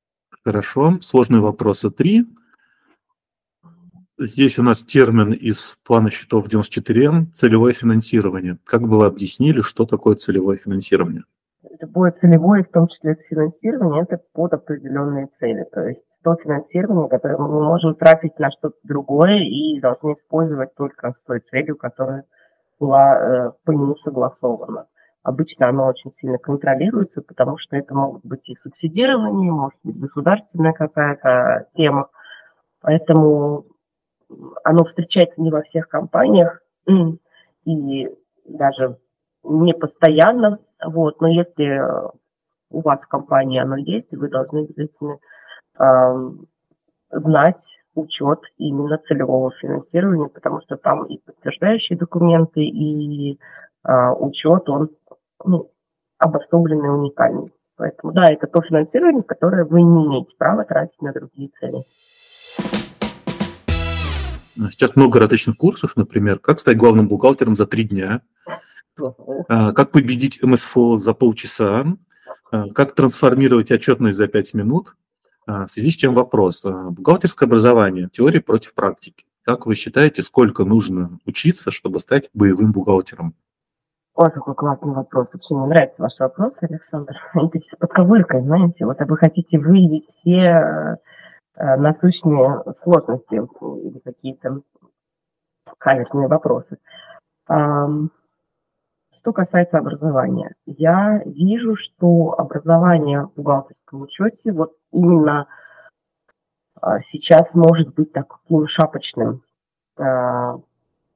[0.44, 0.98] Хорошо.
[1.02, 2.26] Сложные вопросы 3.
[4.18, 8.56] Здесь у нас термин из плана счетов 94М– целевое финансирование.
[8.64, 11.24] Как бы вы объяснили, что такое целевое финансирование?
[11.78, 15.66] Любое целевое, в том числе финансирование, это под определенные цели.
[15.70, 21.12] То есть то финансирование, которое мы можем тратить на что-то другое и должны использовать только
[21.12, 22.24] с той целью, которая
[22.80, 24.86] была э, по нему согласована.
[25.24, 30.72] Обычно оно очень сильно контролируется, потому что это могут быть и субсидирование, может быть государственная
[30.72, 32.08] какая-то тема.
[32.80, 33.66] Поэтому
[34.64, 36.60] оно встречается не во всех компаниях
[37.64, 38.08] и
[38.44, 38.98] даже
[39.42, 41.80] не постоянно, вот, но если
[42.70, 45.18] у вас в компании оно есть, вы должны обязательно
[45.78, 46.30] э,
[47.10, 53.38] знать учет именно целевого финансирования, потому что там и подтверждающие документы, и
[53.84, 54.90] э, учет, он
[55.44, 55.70] ну,
[56.18, 57.52] обособленный, уникальный.
[57.76, 61.82] Поэтому да, это то финансирование, которое вы не имеете права тратить на другие цели.
[64.70, 68.22] Сейчас много различных курсов, например, как стать главным бухгалтером за три дня,
[69.48, 71.84] а, как победить МСФО за полчаса,
[72.50, 74.96] а, как трансформировать отчетность за пять минут.
[75.46, 76.64] А, в связи с чем вопрос.
[76.64, 79.26] Бухгалтерское образование, теория против практики.
[79.42, 83.34] Как вы считаете, сколько нужно учиться, чтобы стать боевым бухгалтером?
[84.14, 85.34] Ой, какой классный вопрос.
[85.34, 87.14] Вообще мне нравится ваш вопрос, Александр.
[87.34, 88.86] Это под ковыркой, знаете.
[88.86, 90.96] Вот вы хотите выявить все
[91.56, 94.60] насущные сложности или какие-то
[95.78, 96.78] каверзные вопросы.
[97.46, 105.48] Что касается образования, я вижу, что образование в бухгалтерском учете вот именно
[106.80, 109.42] а, сейчас может быть таким шапочным.
[109.98, 110.58] А,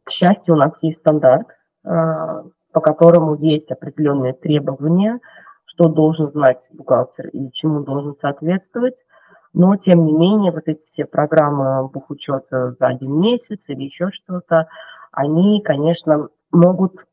[0.03, 1.47] к счастью, у нас есть стандарт,
[1.85, 5.21] а, по которому есть определенные требования,
[5.65, 9.05] что должен знать бухгалтер и чему должен соответствовать.
[9.53, 14.69] Но, тем не менее, вот эти все программы бухучета за один месяц или еще что-то,
[15.13, 17.07] они, конечно, могут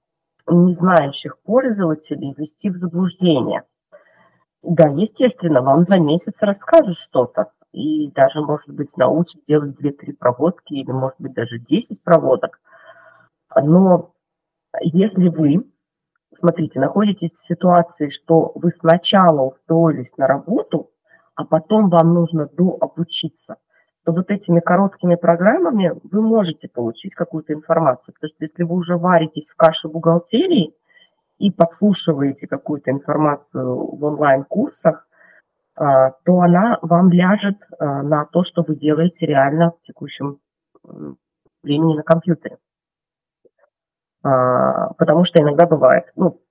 [0.47, 3.63] не знающих пользователей ввести в заблуждение.
[4.62, 10.73] Да, естественно, вам за месяц расскажут что-то, и даже, может быть, научат делать 2-3 проводки,
[10.73, 12.60] или, может быть, даже 10 проводок.
[13.56, 14.14] Но
[14.82, 15.70] если вы,
[16.36, 20.91] смотрите, находитесь в ситуации, что вы сначала устроились на работу,
[21.38, 23.58] а потом вам нужно дообучиться,
[24.04, 28.16] то вот этими короткими программами вы можете получить какую-то информацию.
[28.16, 30.74] Потому что если вы уже варитесь в каше бухгалтерии
[31.38, 35.08] и подслушиваете какую-то информацию в онлайн-курсах,
[35.76, 40.40] а, то она вам ляжет а, на то, что вы делаете реально в текущем
[41.62, 42.58] времени на компьютере.
[44.24, 46.42] А, потому что иногда бывает, ну,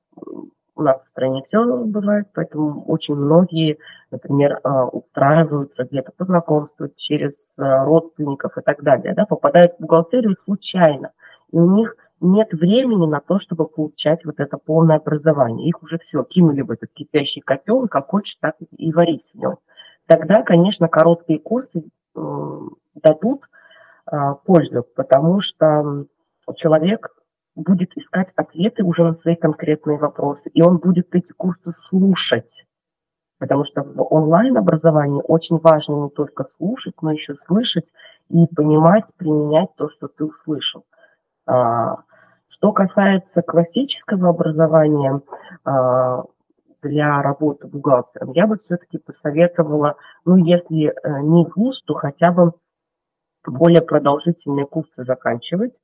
[0.77, 3.79] у нас в стране все бывает, поэтому очень многие,
[4.11, 9.81] например, а, устраиваются где-то по знакомству через а, родственников и так далее, да, попадают в
[9.81, 11.13] бухгалтерию случайно,
[11.51, 15.69] и у них нет времени на то, чтобы получать вот это полное образование.
[15.69, 19.39] Их уже все кинули в этот кипящий котел, и как хочешь, так и варись в
[19.39, 19.57] нем.
[20.07, 21.85] Тогда, конечно, короткие курсы
[22.95, 23.43] дадут
[24.47, 26.07] пользу, потому что
[26.55, 27.11] человек
[27.57, 32.67] будет искать ответы уже на свои конкретные вопросы, и он будет эти курсы слушать.
[33.39, 37.91] Потому что в онлайн-образовании очень важно не только слушать, но еще слышать
[38.29, 40.85] и понимать, применять то, что ты услышал.
[41.47, 41.97] А,
[42.49, 45.21] что касается классического образования
[45.65, 46.25] а,
[46.83, 52.53] для работы бухгалтером, я бы все-таки посоветовала, ну, если э, не вуз, то хотя бы
[53.51, 55.81] более продолжительные курсы заканчивать,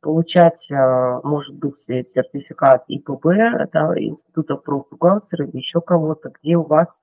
[0.00, 7.00] получать, а, может быть, сертификат ИПБ, это Института профбухгалтера или еще кого-то, где у вас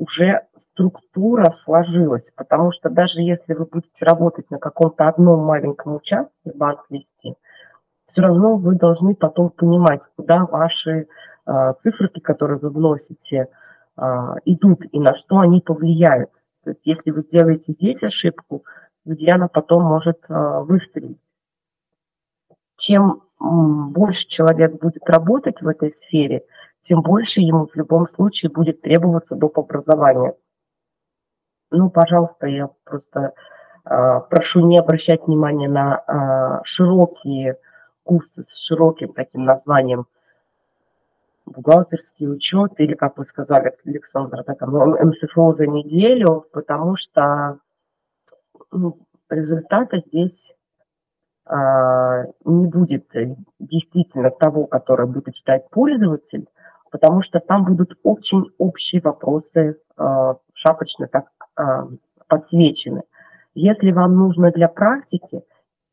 [0.00, 6.52] уже структура сложилась, потому что даже если вы будете работать на каком-то одном маленьком участке,
[6.54, 7.34] банк вести,
[8.06, 11.06] все равно вы должны потом понимать, куда ваши
[11.46, 13.48] э, циферки, которые вы вносите,
[13.96, 14.02] э,
[14.46, 16.30] идут и на что они повлияют.
[16.64, 18.64] То есть если вы сделаете здесь ошибку,
[19.04, 21.20] где она потом может э, выстрелить.
[22.76, 26.44] Чем больше человек будет работать в этой сфере,
[26.80, 29.58] тем больше ему в любом случае будет требоваться доп.
[29.58, 30.34] образования.
[31.70, 33.32] Ну, пожалуйста, я просто
[33.84, 37.58] э, прошу не обращать внимания на э, широкие
[38.02, 40.06] курсы с широким таким названием
[41.46, 44.70] бухгалтерский учет или, как вы сказали, Александр, там,
[45.08, 47.58] МСФО за неделю, потому что
[48.72, 48.98] ну,
[49.28, 50.54] результата здесь
[51.44, 53.10] а, не будет
[53.58, 56.46] действительно того, который будет читать пользователь,
[56.90, 61.88] потому что там будут очень общие вопросы, а, шапочно так а,
[62.28, 63.02] подсвечены.
[63.54, 65.42] Если вам нужно для практики,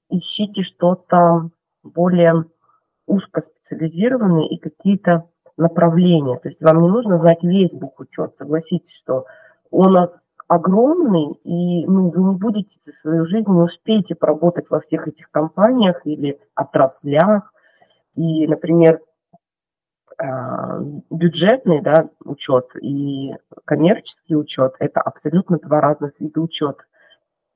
[0.10, 1.50] ищите что-то
[1.84, 2.46] более
[3.08, 6.38] узкоспециализированное и какие-то направления.
[6.38, 8.36] То есть вам не нужно знать весь бухучет.
[8.36, 9.26] Согласитесь, что
[9.72, 10.10] он
[10.48, 15.30] огромный, и ну, вы не будете за свою жизнь, не успеете поработать во всех этих
[15.30, 17.54] компаниях или отраслях.
[18.16, 19.02] И, например,
[20.18, 20.80] а,
[21.10, 23.34] бюджетный да, учет и
[23.66, 26.84] коммерческий учет– это абсолютно два разных вида учета.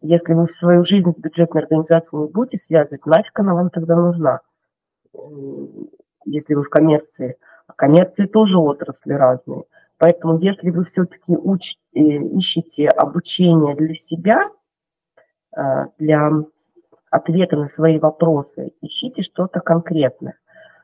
[0.02, 4.42] Если вы свою жизнь с бюджетной организацией не будете связывать, нафиг она вам тогда нужна,
[6.26, 7.38] если вы в коммерции.
[7.68, 9.64] А коммерции тоже отрасли разные–
[10.02, 14.50] Поэтому если вы все-таки учите, ищете обучение для себя,
[15.56, 15.62] э,
[16.00, 16.32] для
[17.12, 20.40] ответа на свои вопросы, ищите что-то конкретное.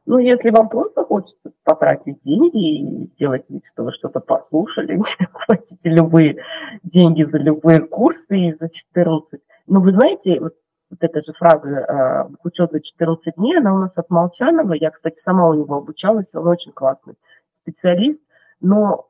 [0.05, 5.01] Ну, если вам просто хочется потратить деньги и сделать вид, что вы что-то послушали,
[5.47, 6.43] платите любые
[6.84, 9.41] деньги за любые курсы и за 14.
[9.65, 10.53] Ну, вы знаете, вот,
[10.91, 14.74] вот эта же фраза э, «учет за 14 дней», она у нас от Молчанова.
[14.74, 17.15] Я, кстати, сама у него обучалась, он очень классный
[17.55, 18.22] специалист
[18.60, 19.10] но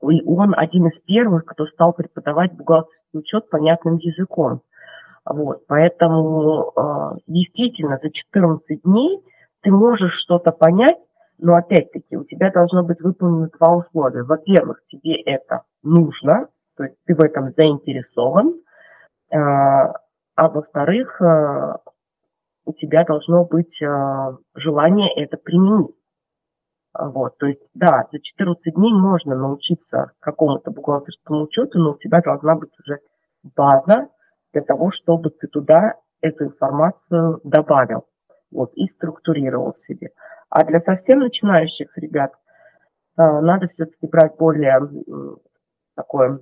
[0.00, 4.62] он один из первых, кто стал преподавать бухгалтерский учет понятным языком.
[5.24, 9.22] Вот, поэтому э, действительно за 14 дней
[9.60, 11.08] ты можешь что-то понять,
[11.38, 14.22] но опять-таки у тебя должно быть выполнено два условия.
[14.22, 18.54] Во-первых, тебе это нужно, то есть ты в этом заинтересован,
[19.30, 21.76] э, а во-вторых, э,
[22.64, 23.82] у тебя должно быть
[24.54, 25.99] желание это применить.
[26.92, 32.20] Вот, то есть, да, за 14 дней можно научиться какому-то бухгалтерскому учету, но у тебя
[32.20, 32.98] должна быть уже
[33.56, 34.08] база
[34.52, 38.06] для того, чтобы ты туда эту информацию добавил
[38.50, 40.10] вот, и структурировал себе.
[40.48, 42.32] А для совсем начинающих ребят
[43.16, 44.80] э, надо все-таки брать более
[45.94, 46.40] такое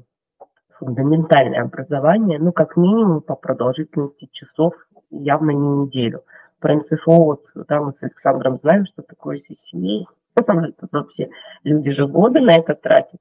[0.78, 4.74] фундаментальное образование, ну, как минимум по продолжительности часов,
[5.10, 6.22] явно не неделю.
[6.60, 10.06] Про НСФО, вот там мы с Александром знаем, что такое CCA,
[10.42, 11.30] Тут вообще
[11.64, 13.20] люди же годы на это тратят.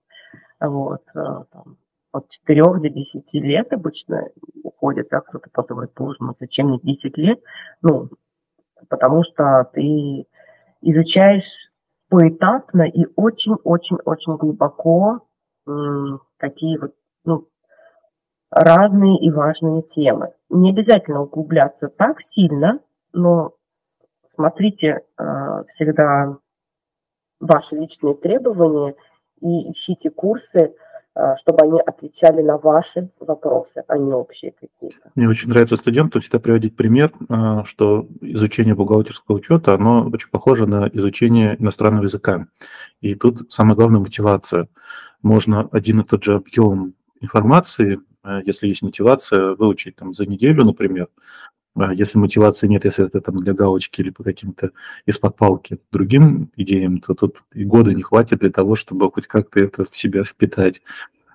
[0.59, 1.77] Вот, э, там,
[2.11, 4.29] от 4 до 10 лет обычно
[4.63, 7.39] уходит, да, кто-то подумает, боже мой, зачем мне 10 лет?
[7.81, 8.09] Ну,
[8.89, 10.25] потому что ты
[10.81, 11.71] изучаешь
[12.09, 15.27] поэтапно и очень-очень-очень глубоко
[16.37, 16.93] такие вот
[17.25, 17.47] ну,
[18.49, 20.33] разные и важные темы.
[20.49, 22.79] Не обязательно углубляться так сильно,
[23.13, 23.53] но
[24.25, 26.37] смотрите э, всегда
[27.39, 28.95] ваши личные требования
[29.41, 30.73] и ищите курсы,
[31.13, 35.11] а, чтобы они отвечали на ваши вопросы, а не общие какие-то.
[35.15, 40.67] Мне очень нравится студентам всегда приводить пример, а, что изучение бухгалтерского учета, оно очень похоже
[40.67, 42.47] на изучение иностранного языка.
[43.01, 44.67] И тут самое главное мотивация.
[45.23, 50.65] Можно один и тот же объем информации, а, если есть мотивация, выучить там за неделю,
[50.65, 51.07] например,
[51.93, 54.71] если мотивации нет, если это там для галочки или по каким-то
[55.05, 59.59] из-под палки другим идеям, то тут и года не хватит для того, чтобы хоть как-то
[59.59, 60.81] это в себя впитать.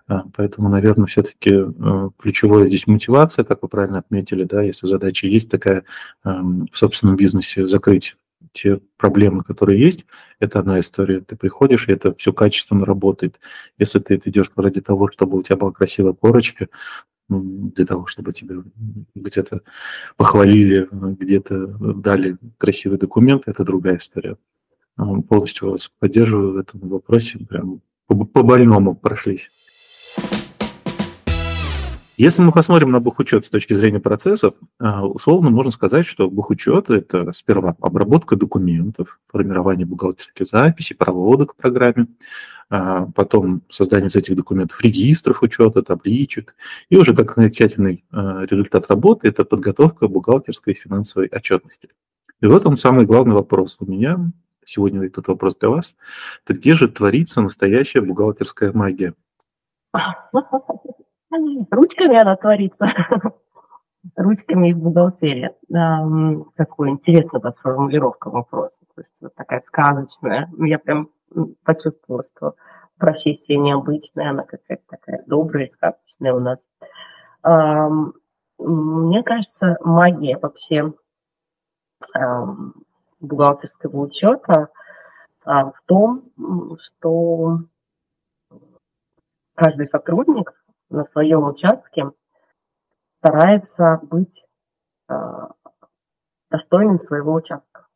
[0.08, 5.26] А, поэтому, наверное, все-таки э, ключевое здесь мотивация, как вы правильно отметили, да, если задача
[5.26, 5.84] есть такая
[6.24, 8.16] эм, в собственном бизнесе, закрыть
[8.52, 10.04] те проблемы, которые есть,
[10.38, 11.20] это одна история.
[11.20, 13.40] Ты приходишь, и это все качественно работает.
[13.78, 16.68] Если ты идешь ради того, чтобы у тебя была красивая корочка,
[17.40, 18.56] для того, чтобы тебя
[19.14, 19.62] где-то
[20.16, 24.36] похвалили, где-то дали красивый документ, это другая история.
[24.96, 29.50] Полностью вас поддерживаю в этом вопросе, прям по-больному прошлись.
[32.18, 36.90] Если мы посмотрим на бухучет с точки зрения процессов, а, условно можно сказать, что бухучет–
[36.90, 42.08] это сперва обработка документов, формирование бухгалтерских записей, проводок в программе,
[42.68, 46.54] а, потом создание из этих документов регистров учета, табличек,
[46.90, 51.88] и уже как окончательный а, результат работы– это подготовка бухгалтерской и финансовой отчетности.
[52.42, 54.18] И вот он самый главный вопрос у меня,
[54.66, 55.94] сегодня этот вопрос для вас,
[56.44, 59.14] это где же творится настоящая бухгалтерская магия?
[61.70, 62.86] Ручками она творится.
[64.16, 65.50] Ручками и в бухгалтерии.
[66.56, 68.84] Какой интересная у вас формулировка вопроса.
[68.94, 70.48] То есть вот такая сказочная.
[70.52, 71.08] Ну, я прям
[71.64, 72.54] почувствовала, что
[72.98, 76.68] профессия необычная, она какая-то такая добрая, сказочная у нас.
[78.58, 80.92] Мне кажется, магия вообще
[83.20, 84.68] бухгалтерского учета
[85.44, 86.24] а, в том,
[86.78, 87.58] что
[89.54, 90.52] каждый сотрудник
[90.92, 92.10] на своем участке
[93.18, 94.44] старается быть
[95.08, 95.14] э,
[96.50, 97.86] достойным своего участка.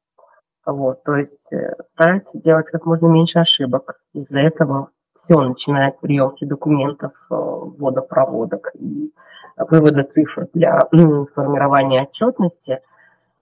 [0.64, 4.00] Вот, то есть э, старается делать как можно меньше ошибок.
[4.12, 9.12] Из-за этого все, начиная от приемки документов, э, ввода проводок и
[9.56, 10.80] вывода цифр для
[11.24, 12.80] сформирования отчетности,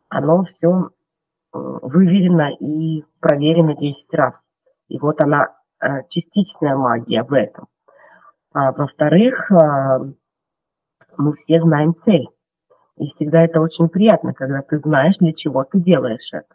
[0.08, 0.90] оно все
[1.52, 4.34] выверено и проверено 10 раз.
[4.88, 5.56] И вот она,
[6.08, 7.68] частичная магия в этом.
[8.54, 9.98] А, во-вторых, а,
[11.16, 12.28] мы все знаем цель.
[12.96, 16.54] И всегда это очень приятно, когда ты знаешь, для чего ты делаешь это.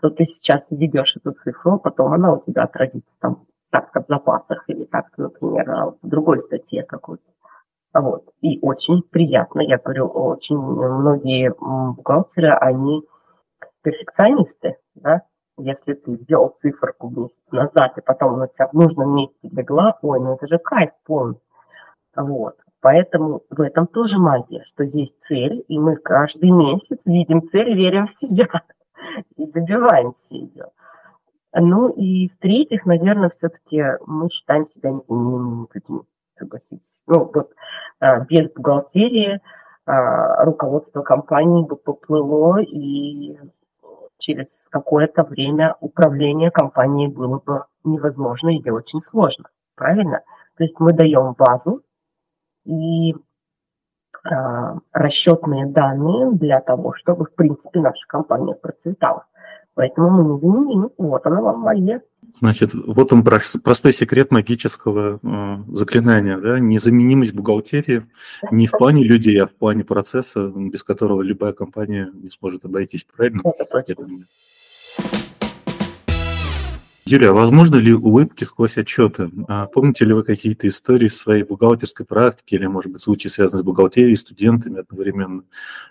[0.00, 4.06] То ты сейчас введешь эту цифру, а потом она у тебя отразится там так-то в
[4.06, 7.24] запасах или так-то, например, в другой статье какой-то.
[7.92, 8.30] Вот.
[8.40, 13.02] И очень приятно, я говорю, очень многие бухгалтеры, они
[13.82, 15.22] перфекционисты, да,
[15.58, 20.20] если ты ввел циферку месяц назад, и потом она тебя в нужном месте легла, ой,
[20.20, 21.40] ну это же кайф полный.
[22.16, 22.56] Вот.
[22.80, 28.06] Поэтому в этом тоже магия, что есть цель, и мы каждый месяц видим цель, верим
[28.06, 28.48] в себя
[29.36, 30.66] и добиваемся ее.
[31.54, 36.00] Ну и в-третьих, наверное, все-таки мы считаем себя незаменимыми людьми,
[36.34, 37.02] согласитесь.
[37.06, 37.52] Ну вот
[38.00, 39.40] а, без бухгалтерии
[39.84, 43.38] а, руководство компании бы поплыло, и
[44.22, 49.48] через какое-то время управление компанией было бы невозможно или очень сложно.
[49.74, 50.22] Правильно?
[50.56, 51.82] То есть мы даем базу
[52.64, 53.14] и
[54.24, 59.26] а, расчетные данные для того, чтобы, в принципе, наша компания процветала.
[59.74, 60.90] Поэтому мы незаменимы.
[60.98, 62.00] Вот она вам моя.
[62.34, 68.04] Значит, вот он простой секрет магического э, заклинания, да, незаменимость бухгалтерии
[68.50, 73.04] не в плане людей, а в плане процесса, без которого любая компания не сможет обойтись,
[73.04, 73.42] правильно?
[77.04, 79.30] Юлия, а возможно ли улыбки сквозь отчеты?
[79.48, 83.62] А помните ли вы какие-то истории из своей бухгалтерской практики или, может быть, случаи, связанные
[83.62, 85.42] с бухгалтерией, студентами одновременно,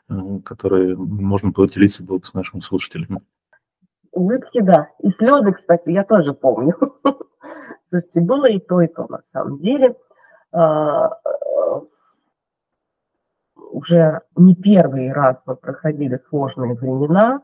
[0.09, 3.21] э, которые можно поделиться было бы с нашими слушателями?
[4.11, 4.89] Улыбки, да.
[4.99, 6.75] И слезы, кстати, я тоже помню.
[7.89, 9.95] Слушайте, было и то, и то на самом деле.
[10.51, 11.17] А,
[13.71, 17.41] уже не первый раз мы проходили сложные времена.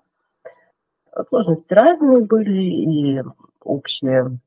[1.30, 3.24] Сложности разные были, и
[3.63, 4.39] общие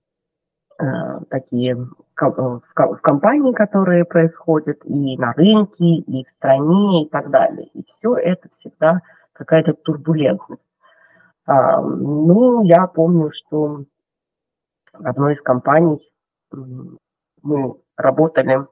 [0.79, 0.85] э,
[1.31, 7.67] такие в компании, которые происходят, и на рынке, и в стране, и так далее.
[7.75, 9.01] И все это всегда
[9.33, 10.70] какая-то турбулентность.
[11.51, 13.85] А, ну, я помню, что
[14.93, 15.99] в одной из компаний
[17.43, 18.69] мы работали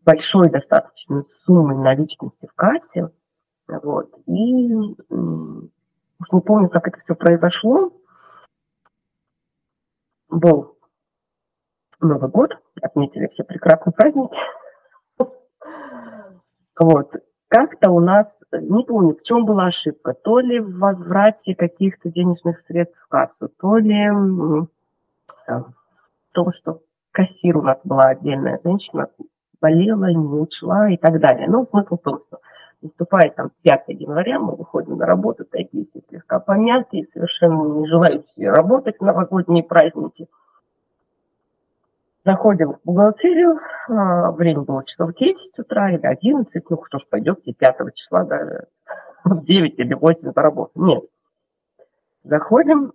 [0.00, 3.12] большой достаточно суммой наличности в кассе.
[3.68, 7.92] Вот, и уж не помню, как это все произошло.
[10.28, 10.76] Был
[12.00, 14.40] Новый год, отметили все прекрасные праздники.
[16.76, 17.14] Вот.
[17.54, 22.58] Как-то у нас, не помню, в чем была ошибка, то ли в возврате каких-то денежных
[22.58, 24.66] средств в кассу, то ли в
[26.32, 26.80] том, что
[27.12, 29.06] кассир у нас была отдельная женщина,
[29.60, 31.48] болела, не ушла и так далее.
[31.48, 32.40] Но смысл в том, что
[32.82, 38.50] наступает там 5 января, мы выходим на работу, такие все слегка помятые, совершенно не желающие
[38.50, 40.26] работать в новогодние праздники–
[42.24, 47.40] Заходим в бухгалтерию, а, время было часов 10 утра или 11, ну кто ж пойдет
[47.44, 48.64] 5 числа, да,
[49.24, 50.76] в 9 или 8 поработать.
[50.76, 51.04] Нет.
[52.22, 52.94] Заходим,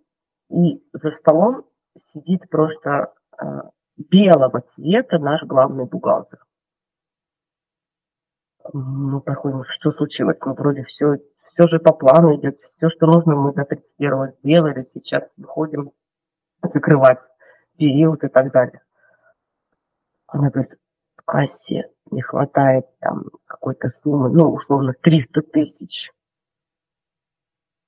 [0.49, 1.65] и за столом
[1.95, 6.39] сидит просто а, белого цвета наш главный бухгалтер.
[8.73, 10.39] Ну, проходим, что случилось?
[10.43, 14.81] Ну, вроде все, все же по плану идет, все, что нужно, мы до 31 сделали,
[14.81, 15.91] сейчас выходим
[16.63, 17.29] закрывать
[17.77, 18.81] период и так далее.
[20.31, 20.77] Она говорит,
[21.17, 26.11] в кассе не хватает там какой-то суммы, ну, условно, 300 тысяч.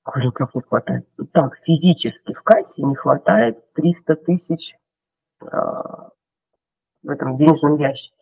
[0.04, 1.08] Говорю, как не хватает?
[1.16, 4.74] «Ну, так, физически в кассе не хватает 300 тысяч
[5.42, 8.16] э, в этом денежном ящике.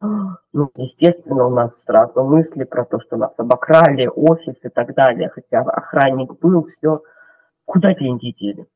[0.00, 5.28] Ну, естественно, у нас сразу мысли про то, что нас обокрали, офис и так далее.
[5.28, 7.02] Хотя охранник был, все.
[7.66, 8.66] Куда деньги дели?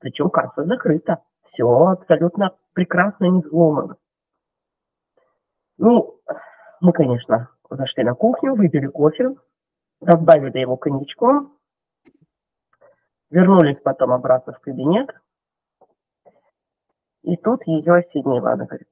[0.00, 1.22] Причем касса закрыта.
[1.44, 3.96] Все абсолютно прекрасно не взломано.
[5.82, 6.20] Ну,
[6.80, 9.34] мы, конечно, зашли на кухню, выпили кофе,
[10.00, 11.58] разбавили его коньячком,
[13.30, 15.10] вернулись потом обратно в кабинет.
[17.24, 18.52] И тут ее осенила.
[18.52, 18.86] Она говорит,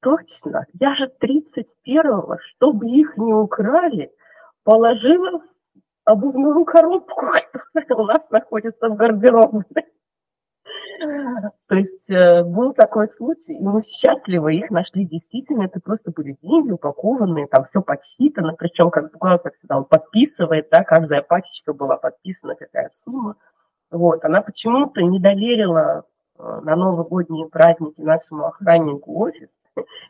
[0.00, 4.10] точно, я же 31-го, чтобы их не украли,
[4.64, 5.42] положила
[6.04, 7.26] обувную коробку,
[7.74, 9.92] которая у нас находится в гардеробной.
[11.00, 16.36] То есть э, был такой случай, и мы счастливы, их нашли действительно, это просто были
[16.42, 21.96] деньги упакованные, там все подсчитано, причем как бухгалтер всегда он подписывает, да, каждая пачечка была
[21.96, 23.36] подписана, какая сумма.
[23.90, 26.04] Вот, она почему-то не доверила
[26.38, 29.56] э, на новогодние праздники нашему охраннику офис,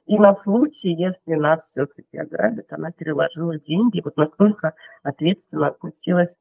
[0.06, 4.74] и на случай, если нас все-таки ограбят, она переложила деньги, вот настолько
[5.04, 6.40] ответственно относилась,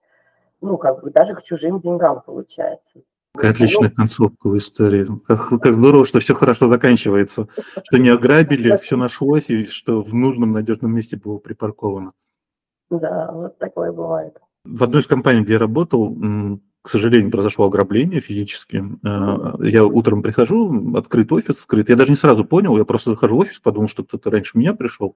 [0.60, 3.02] ну, как бы даже к чужим деньгам, получается.
[3.40, 5.08] Какая отличная концовка в истории.
[5.26, 7.48] Как, как здорово, что все хорошо заканчивается.
[7.86, 12.12] Что не ограбили, все нашлось, и что в нужном надежном месте было припарковано.
[12.90, 14.38] Да, вот такое бывает.
[14.66, 16.14] В одной из компаний, где я работал,
[16.82, 18.84] к сожалению, произошло ограбление физически.
[19.04, 21.90] Э, я утром прихожу, открыт офис, скрыт.
[21.90, 24.74] Я даже не сразу понял, я просто захожу в офис, подумал, что кто-то раньше меня
[24.74, 25.16] пришел.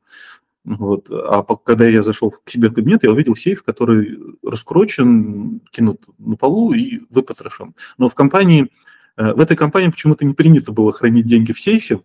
[0.65, 1.07] Вот.
[1.09, 6.35] А когда я зашел к себе в кабинет, я увидел сейф, который раскрочен, кинут на
[6.35, 7.75] полу и выпотрошен.
[7.97, 8.69] Но в компании,
[9.15, 12.01] э, в этой компании почему-то не принято было хранить деньги в сейфе.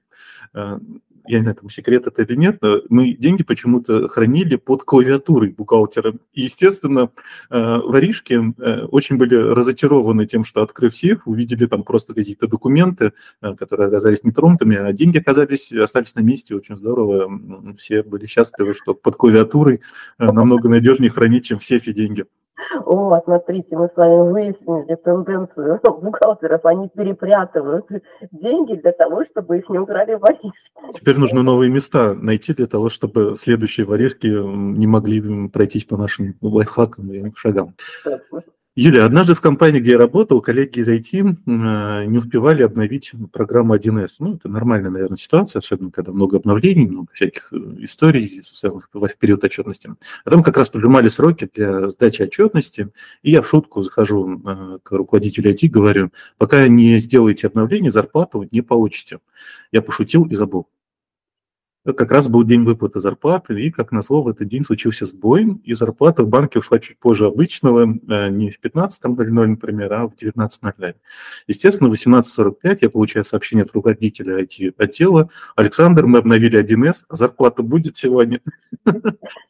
[1.29, 5.51] Я не знаю, там секрет это или нет, но мы деньги почему-то хранили под клавиатурой
[5.51, 6.15] бухгалтера.
[6.33, 7.11] И, естественно,
[7.51, 13.13] э, воришки э, очень были разочарованы тем, что, открыв сейф, увидели там просто какие-то документы,
[13.43, 17.31] э, которые оказались нетронутыми, а деньги оказались, остались на месте, очень здорово.
[17.77, 19.83] Все были счастливы, что под клавиатурой
[20.19, 22.25] намного надежнее хранить, чем в сейфе деньги.
[22.85, 26.65] О, смотрите, мы с вами выяснили тенденцию бухгалтеров.
[26.65, 27.87] Они перепрятывают
[28.33, 30.53] деньги для того, чтобы их не украли воришки.
[30.93, 36.37] Теперь нужно новые места найти для того, чтобы следующие воришки не могли пройтись по нашим
[36.41, 37.75] лайфхакам и шагам.
[38.05, 38.43] Точно.
[38.81, 43.75] Юлия, однажды в компании, где я работал, коллеги из IT э, не успевали обновить программу
[43.75, 44.11] 1С.
[44.21, 49.17] Ну, это нормальная, наверное, ситуация, особенно когда много обновлений, много всяких э, историй, связанных в
[49.19, 49.97] период отчетности.
[50.25, 52.91] А там как раз поджимали сроки для сдачи отчетности,
[53.25, 58.47] и я в шутку захожу э, к руководителю IT, говорю, пока не сделаете обновление, зарплату
[58.53, 59.19] не получите.
[59.73, 60.69] Я пошутил и забыл
[61.93, 65.75] как раз был день выплаты зарплаты, и, как назло, в этот день случился сбой, и
[65.75, 70.95] зарплата в банке ушла чуть позже обычного, э, не в 15.00, например, а в 19.00.
[71.47, 77.63] Естественно, в 18.45 я получаю сообщение от руководителя IT-отдела, Александр, мы обновили 1С, а зарплата
[77.63, 78.41] будет сегодня.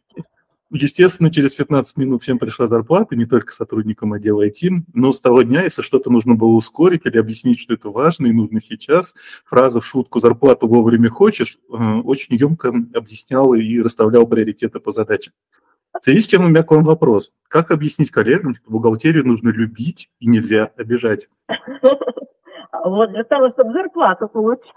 [0.70, 5.40] Естественно, через 15 минут всем пришла зарплата, не только сотрудникам отдела IT, но с того
[5.40, 9.14] дня, если что-то нужно было ускорить или объяснить, что это важно и нужно сейчас,
[9.46, 15.32] фраза в шутку «зарплату вовремя хочешь» э, очень емко объясняла и расставляла приоритеты по задачам.
[15.98, 17.30] В связи с чем у меня к вам вопрос.
[17.48, 21.28] Как объяснить коллегам, что бухгалтерию нужно любить и нельзя обижать?
[22.84, 24.74] Вот для того, чтобы зарплату получать.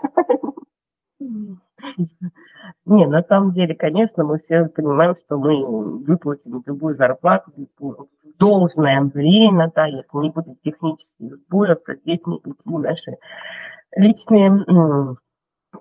[2.85, 5.63] Не, на самом деле, конечно, мы все понимаем, что мы
[6.03, 8.07] выплатим любую зарплату в
[8.39, 13.17] должное время, да, если не будет технических сбоев, то здесь никакие наши
[13.95, 14.65] личные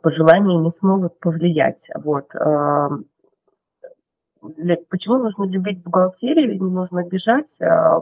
[0.02, 1.90] пожелания не смогут повлиять.
[1.94, 2.34] Вот.
[4.88, 7.58] Почему нужно любить бухгалтерию и не нужно бежать?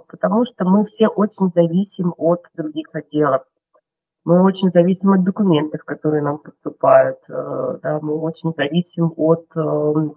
[0.09, 3.43] Потому что мы все очень зависим от других отделов.
[4.29, 7.17] Мы очень зависим от документов, которые нам поступают.
[7.31, 10.17] Э, да, мы очень зависим от эм,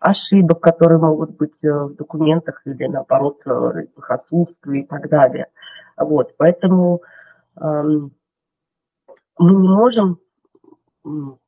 [0.00, 5.48] ошибок, которые могут быть э, в документах или, наоборот, э, их отсутствия и так далее.
[5.98, 7.02] Вот, поэтому
[7.60, 8.12] эм,
[9.38, 10.20] мы не можем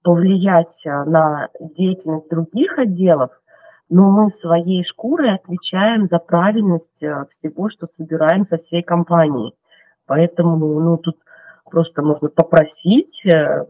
[0.02, 3.30] повлиять на деятельность других отделов,
[3.88, 9.54] но мы своей шкурой отвечаем за правильность всего, что собираем со всей компании.
[10.04, 11.21] Поэтому ну, тут
[11.72, 13.64] просто можно попросить э,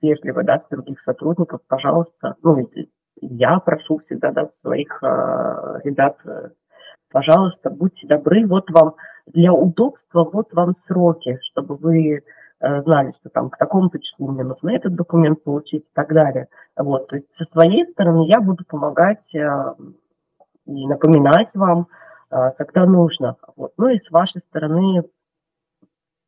[0.00, 2.70] вежливо, да, с других сотрудников, пожалуйста, ну,
[3.20, 6.50] я прошу всегда, да, своих э, ребят, э,
[7.10, 8.94] пожалуйста, будьте добры, вот вам
[9.26, 12.22] для удобства, вот вам сроки, чтобы вы
[12.60, 16.46] э, знали, что там к такому-то числу мне нужно этот документ получить и так далее.
[16.76, 19.74] Вот, то есть со своей стороны я буду помогать э,
[20.66, 21.88] и напоминать вам,
[22.30, 23.36] э, когда нужно.
[23.56, 23.72] Вот.
[23.76, 25.02] Ну и с вашей стороны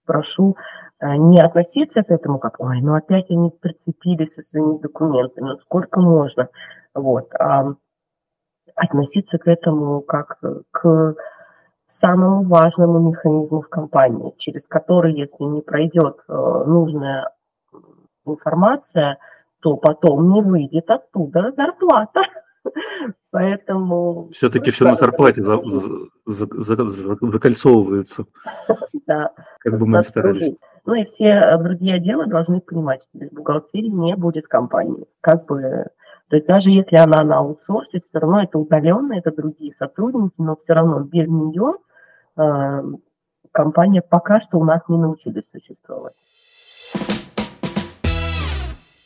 [0.05, 0.57] прошу
[1.01, 5.59] э, не относиться к этому как, ой, ну опять они прицепились со своими документами, ну
[5.59, 6.49] сколько можно,
[6.95, 7.75] вот, а
[8.75, 10.41] относиться к этому как
[10.71, 11.15] к
[11.87, 17.31] самому важному механизму в компании, через который, если не пройдет э, нужная
[18.27, 19.19] информация,
[19.61, 22.23] то потом не выйдет оттуда зарплата.
[23.31, 24.31] Поэтому...
[24.33, 28.25] Все-таки все на зарплате за, за, за, за, закольцовывается.
[29.07, 29.33] Да.
[29.59, 30.57] Как бы мы ни старались.
[30.87, 35.07] Ну и все э, другие отделы должны понимать, что без бухгалтерии не будет компании.
[35.21, 35.61] Как бы,
[36.29, 40.57] то есть даже если она на аутсорсе, все равно это удаленно, это другие сотрудники, но
[40.57, 41.75] все равно без нее
[42.39, 42.83] э,
[43.53, 46.17] компания пока что у нас не научились существовать.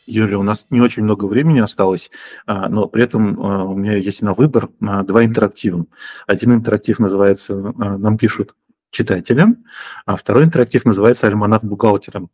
[0.09, 2.11] Юлия, у нас не очень много времени осталось,
[2.47, 5.85] а, но при этом а, у меня есть на выбор а, два интерактива.
[6.27, 8.55] Один интерактив называется «Нам пишут
[8.91, 9.65] читателям»,
[10.07, 12.31] а второй интерактив называется «Альманах бухгалтерам».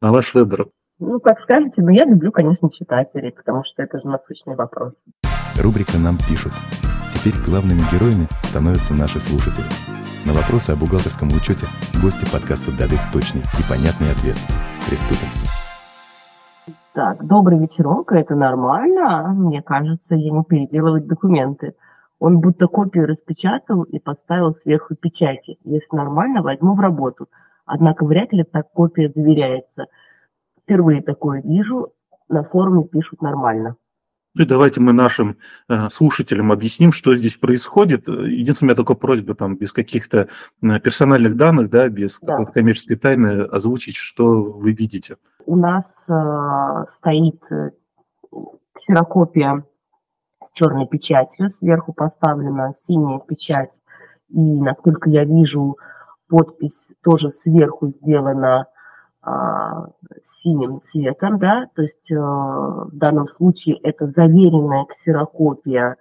[0.00, 0.68] На ваш выбор.
[1.00, 4.94] Ну, как скажете, но я люблю, конечно, читателей, потому что это же насущный вопрос.
[5.60, 6.52] Рубрика «Нам пишут».
[7.12, 9.66] Теперь главными героями становятся наши слушатели.
[10.24, 11.66] На вопросы о бухгалтерском учете
[12.02, 14.36] гости подкаста дадут точный и понятный ответ.
[14.88, 15.28] Приступим.
[16.98, 19.28] Так, добрый вечерок, это нормально.
[19.32, 21.74] Мне кажется, ему переделывать документы.
[22.18, 25.58] Он будто копию распечатал и поставил сверху печати.
[25.62, 27.28] Если нормально, возьму в работу.
[27.66, 29.86] Однако вряд ли так копия заверяется.
[30.60, 31.92] Впервые такое вижу.
[32.28, 33.76] На форуме пишут нормально.
[34.34, 35.36] И давайте мы нашим
[35.68, 38.08] э, слушателям объясним, что здесь происходит.
[38.08, 40.26] Единственная только просьба, там, без каких-то
[40.62, 42.44] э, персональных данных, да, без да.
[42.46, 45.14] коммерческой тайны озвучить, что вы видите
[45.48, 47.70] у нас э, стоит э,
[48.74, 49.64] ксерокопия
[50.44, 53.80] с черной печатью, сверху поставлена синяя печать,
[54.28, 55.78] и, насколько я вижу,
[56.28, 58.66] подпись тоже сверху сделана
[59.22, 59.86] а,
[60.22, 65.96] синим цветом, да, то есть а, в данном случае это заверенная ксерокопия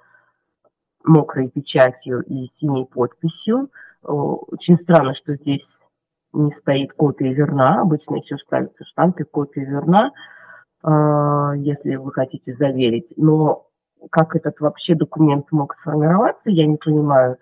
[1.06, 3.70] мокрой печатью и синей подписью.
[4.04, 5.80] Очень странно, что здесь
[6.38, 10.12] не стоит копия верна, обычно еще ставится штампик копия верна,
[10.84, 13.14] а, если вы хотите заверить.
[13.18, 13.68] Но
[14.12, 17.38] как этот вообще документ мог сформироваться, я не понимаю.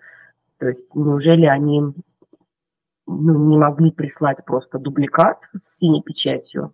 [0.58, 1.94] То есть неужели они
[3.06, 6.72] ну, не могли прислать просто дубликат с синей печатью,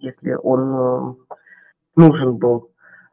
[0.00, 1.14] если он э,
[1.96, 2.70] нужен был.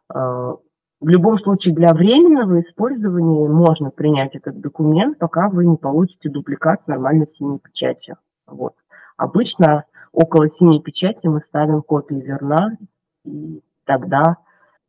[0.09, 0.55] А,
[1.01, 6.81] в любом случае, для временного использования можно принять этот документ, пока вы не получите дубликат
[6.81, 8.15] с нормальной синей печатью.
[8.47, 8.73] Вот.
[9.17, 12.77] Обычно около синей печати мы ставим копии верна,
[13.23, 14.37] и тогда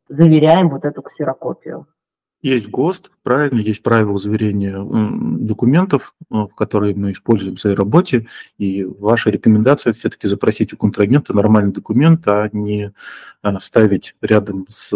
[0.09, 1.87] заверяем вот эту ксерокопию.
[2.41, 4.77] Есть ГОСТ, правильно, есть правила заверения
[5.39, 8.27] документов, э, которые мы используем в своей работе,
[8.59, 12.93] и ваша рекомендация все-таки запросить у контрагента нормальный документ, а не
[13.43, 14.93] э, ставить рядом с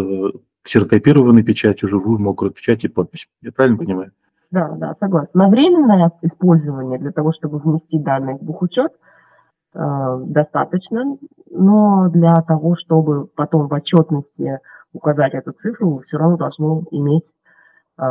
[0.61, 3.27] ксерокопированной печатью живую мокрую печать и подпись.
[3.41, 4.11] Я правильно понимаю?
[4.51, 5.45] Да, да, согласна.
[5.45, 8.91] На временное использование для того, чтобы внести данные в бухучет,
[9.73, 9.79] э,
[10.25, 11.17] достаточно,
[11.49, 14.59] но для того, чтобы потом в отчетности
[14.91, 17.31] указать эту цифру, вы все равно должны иметь
[17.97, 18.03] э,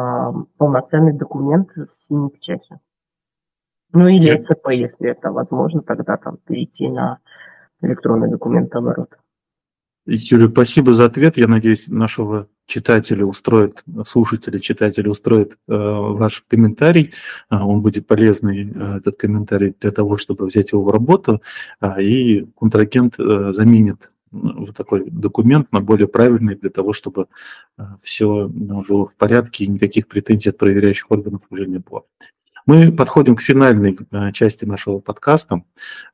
[0.57, 2.81] полноценный документ с синей печатью.
[3.93, 7.19] Ну или ЭЦП, если это возможно, тогда там перейти на
[7.83, 9.11] электронный документ оборот.
[10.07, 11.37] Юрий, спасибо за ответ.
[11.37, 17.13] Я надеюсь, нашего читателя устроит, слушателя, читателя устроит э, ваш комментарий.
[17.51, 21.43] Э, он будет полезный, э, этот комментарий, для того, чтобы взять его в работу,
[22.01, 27.27] и контрагент заменит вот такой документ, но более правильный для того, чтобы
[28.03, 32.05] все было в порядке и никаких претензий от проверяющих органов уже не было.
[32.67, 33.99] Мы подходим к финальной
[34.33, 35.65] части нашего подкаста.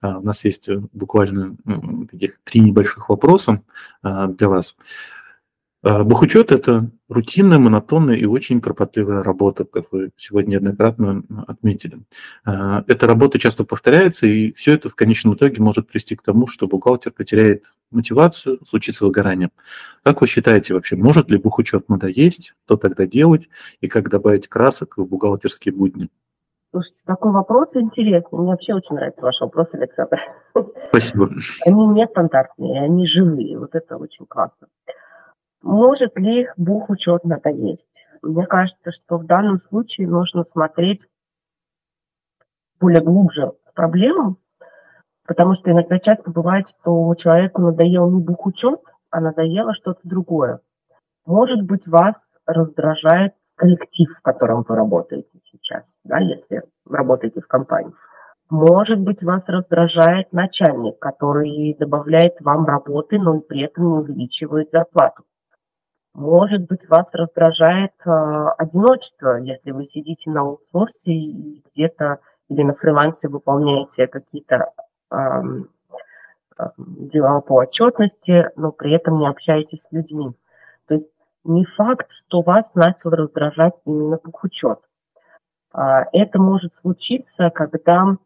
[0.00, 1.56] У нас есть буквально
[2.10, 3.62] таких три небольших вопроса
[4.02, 4.76] для вас.
[5.88, 12.00] А, бухучет– это рутинная, монотонная и очень кропотливая работа, как вы сегодня неоднократно отметили.
[12.44, 16.48] А, эта работа часто повторяется, и все это в конечном итоге может привести к тому,
[16.48, 19.50] что бухгалтер потеряет мотивацию, случится выгорание.
[20.02, 23.48] Как вы считаете вообще, может ли бухучет надоесть, что тогда делать
[23.80, 26.08] и как добавить красок в бухгалтерские будни?
[26.72, 28.40] Слушайте, такой вопрос интересный.
[28.40, 30.18] Мне вообще очень нравится ваш вопрос, Александр.
[30.88, 31.30] Спасибо.
[31.64, 33.56] Они нестандартные, они живые.
[33.56, 34.66] Вот это очень классно.
[35.66, 38.06] Может ли бухучет надоесть?
[38.22, 41.08] Мне кажется, что в данном случае нужно смотреть
[42.78, 44.36] более глубже в проблему,
[45.26, 48.78] потому что иногда часто бывает, что человеку надоел не бухучет,
[49.10, 50.60] а надоело что-то другое.
[51.26, 57.92] Может быть, вас раздражает коллектив, в котором вы работаете сейчас, да, если работаете в компании.
[58.50, 65.24] Может быть, вас раздражает начальник, который добавляет вам работы, но при этом не увеличивает зарплату.
[66.16, 68.10] Может быть, вас раздражает э,
[68.56, 74.72] одиночество, если вы сидите на аутсорсе и где-то или на фрилансе выполняете какие-то
[75.10, 75.16] э,
[76.78, 80.32] дела по отчетности, но при этом не общаетесь с людьми.
[80.88, 81.10] То есть
[81.44, 84.78] не факт, что вас начал раздражать именно бухучет.
[85.74, 88.16] Э, это может случиться, когда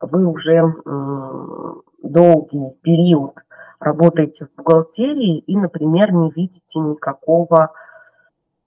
[0.00, 1.72] вы уже э,
[2.02, 3.36] долгий период
[3.82, 7.72] работаете в бухгалтерии и, например, не видите никакого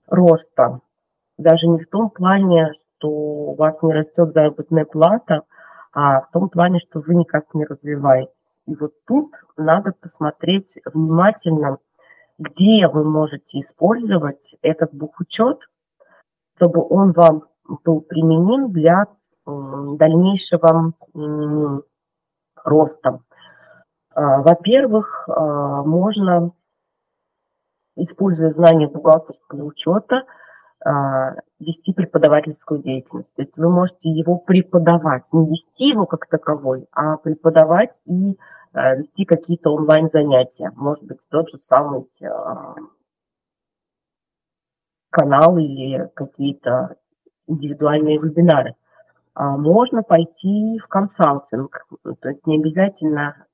[0.06, 0.80] роста.
[1.38, 5.42] Даже не в том плане, что у вас не растет заработная плата,
[5.92, 8.60] а в том плане, что вы никак не развиваетесь.
[8.66, 11.78] И вот тут надо посмотреть внимательно,
[12.38, 15.58] где вы можете использовать этот бухучет,
[16.56, 17.44] чтобы он вам
[17.84, 19.06] был применим для
[19.46, 20.92] дальнейшего
[22.64, 23.20] роста.
[24.16, 26.52] А, во-первых, а, можно,
[27.96, 30.24] используя знания бухгалтерского учета,
[30.82, 33.34] а, вести преподавательскую деятельность.
[33.34, 38.38] То есть вы можете его преподавать, не вести его как таковой, а преподавать и
[38.72, 40.70] вести какие-то онлайн-занятия.
[40.76, 42.06] Может быть, тот же самый
[45.08, 46.96] канал или какие-то
[47.46, 48.74] индивидуальные вебинары.
[49.34, 51.86] Можно пойти в консалтинг,
[52.20, 53.45] то есть не обязательно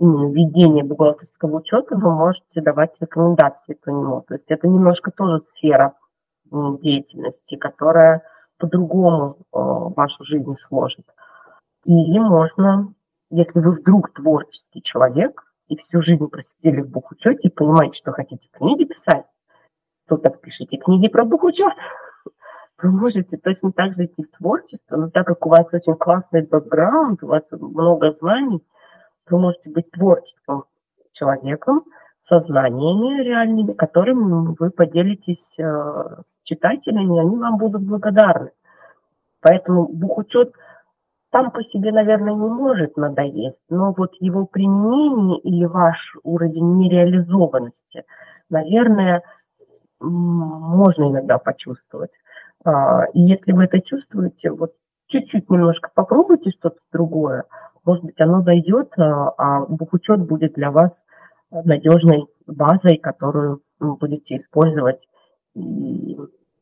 [0.00, 4.22] введение бухгалтерского учета вы можете давать рекомендации по нему.
[4.26, 5.94] То есть это немножко тоже сфера
[6.50, 8.22] деятельности, которая
[8.58, 11.06] по-другому э, вашу жизнь сложит.
[11.84, 12.94] Или можно,
[13.30, 18.48] если вы вдруг творческий человек и всю жизнь просидели в бухучете и понимаете, что хотите
[18.50, 19.26] книги писать,
[20.08, 21.74] то так пишите книги про бухучет.
[22.82, 26.46] Вы можете точно так же идти в творчество, но так как у вас очень классный
[26.46, 28.64] бэкграунд, у вас много знаний–
[29.30, 30.64] вы можете быть творческим
[31.12, 31.84] человеком,
[32.22, 38.50] со знаниями реальными, которыми вы поделитесь э, с читателями, и они вам будут благодарны.
[39.40, 40.52] Поэтому бухучет
[41.30, 48.04] там по себе, наверное, не может надоесть, но вот его применение или ваш уровень нереализованности,
[48.50, 49.22] наверное,
[50.00, 52.18] можно иногда почувствовать.
[52.64, 54.72] А, и если вы это чувствуете, вот
[55.06, 57.44] чуть-чуть немножко попробуйте что-то другое,
[57.84, 61.04] может быть, оно зайдет, а, а бухучет будет для вас
[61.50, 65.08] надежной базой, которую вы будете использовать
[65.54, 66.16] и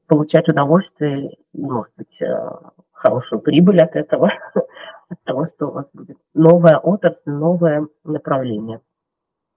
[0.07, 2.51] получать удовольствие, и, может быть, э,
[2.93, 8.81] хорошую прибыль от этого, от того, что у вас будет новая отрасль, новое направление.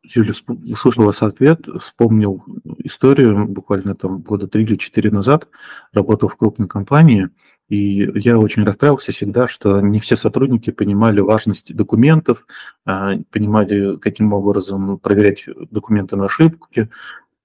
[0.04, 2.44] Юля, услышал вас ответ, вспомнил
[2.80, 5.48] историю буквально там года три или четыре назад,
[5.94, 7.30] работал в крупной компании–
[7.72, 12.46] и я очень расстраивался всегда, что не все сотрудники понимали важность документов,
[12.86, 16.90] а, понимали, каким образом проверять документы на ошибки.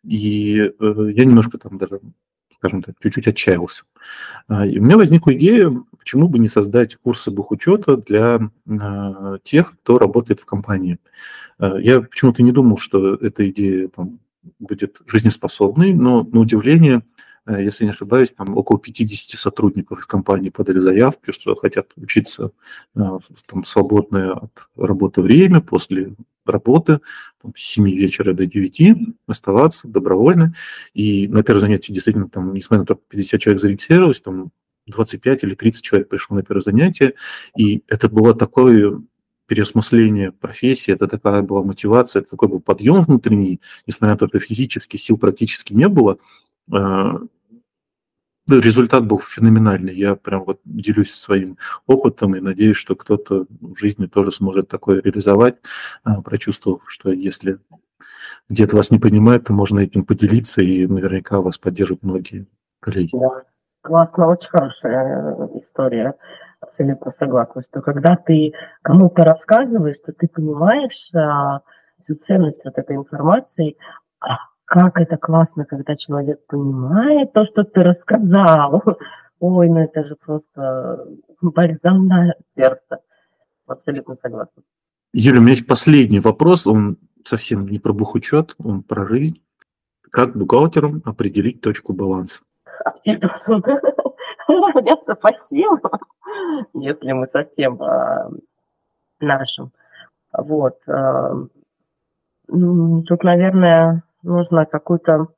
[0.02, 2.00] И э, я немножко там даже,
[2.56, 3.84] скажем так, чуть-чуть отчаялся.
[4.48, 9.74] А, и у меня возникла идея, почему бы не создать курсы бухучета для а, тех,
[9.78, 10.98] кто работает в компании.
[11.58, 14.18] Я почему-то не думал, что эта идея там,
[14.58, 17.02] будет жизнеспособной, но на удивление
[17.48, 22.50] если не ошибаюсь, там около 50 сотрудников из компании подали заявку, что хотят учиться
[22.94, 26.16] в там, свободное от работы время, после
[26.48, 27.00] работы,
[27.42, 30.54] там, с 7 вечера до 9, оставаться добровольно.
[30.94, 34.50] И на первое занятие действительно, там, несмотря на то, что 50 человек зарегистрировалось, там
[34.86, 37.14] 25 или 30 человек пришло на первое занятие,
[37.56, 39.02] и это было такое
[39.46, 44.40] переосмысление профессии, это такая была мотивация, это такой был подъем внутренний, несмотря на то, что
[44.40, 46.18] физически сил практически не было,
[48.48, 49.94] а, результат был феноменальный.
[49.94, 55.00] Я прям вот делюсь своим опытом и надеюсь, что кто-то в жизни тоже сможет такое
[55.02, 55.56] реализовать,
[56.04, 57.58] а, прочувствовав, что если
[58.48, 62.46] где-то вас не понимают, то можно этим поделиться, и наверняка вас поддержат многие
[62.80, 63.10] коллеги.
[63.12, 63.42] Да,
[63.82, 66.14] классно, очень хорошая э, история.
[66.60, 71.60] Абсолютно согласна, что когда ты кому-то рассказываешь, что ты понимаешь а,
[72.00, 73.76] всю ценность вот этой информации,
[74.20, 74.36] а
[74.66, 78.82] как это классно, когда человек понимает то, что ты рассказал.
[79.40, 81.06] Ой, ну это же просто
[81.40, 82.98] бальзам на сердце.
[83.66, 84.62] Абсолютно согласна.
[85.12, 86.66] Юля, у меня есть последний вопрос.
[86.66, 89.40] Он совсем не про бухучет, он про жизнь.
[90.10, 92.40] Как бухгалтерам определить точку баланса?
[92.84, 93.30] Активно
[94.48, 95.80] равняться по силам,
[96.74, 98.30] если мы совсем э,
[99.20, 99.72] нашим.
[100.32, 100.76] Вот.
[100.88, 101.34] Э,
[102.48, 105.28] тут, наверное, нужно какую-то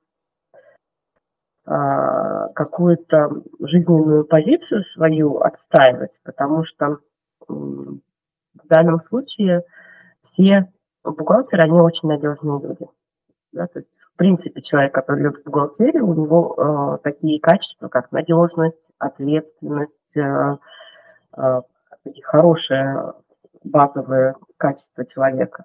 [1.64, 6.99] а, какую-то жизненную позицию свою отстаивать, потому что
[7.47, 8.01] в
[8.64, 9.64] данном случае
[10.22, 10.72] все
[11.05, 12.86] бухгалтеры, они очень надежные люди.
[13.53, 18.12] Да, то есть, в принципе, человек, который любит бухгалтерию, у него э, такие качества, как
[18.12, 20.57] надежность, ответственность, э,
[21.36, 21.61] э,
[22.05, 23.14] такие хорошие
[23.64, 25.64] базовые качества человека.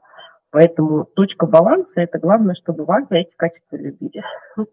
[0.54, 4.22] Поэтому точка баланса– это главное, чтобы вас за эти качества любили.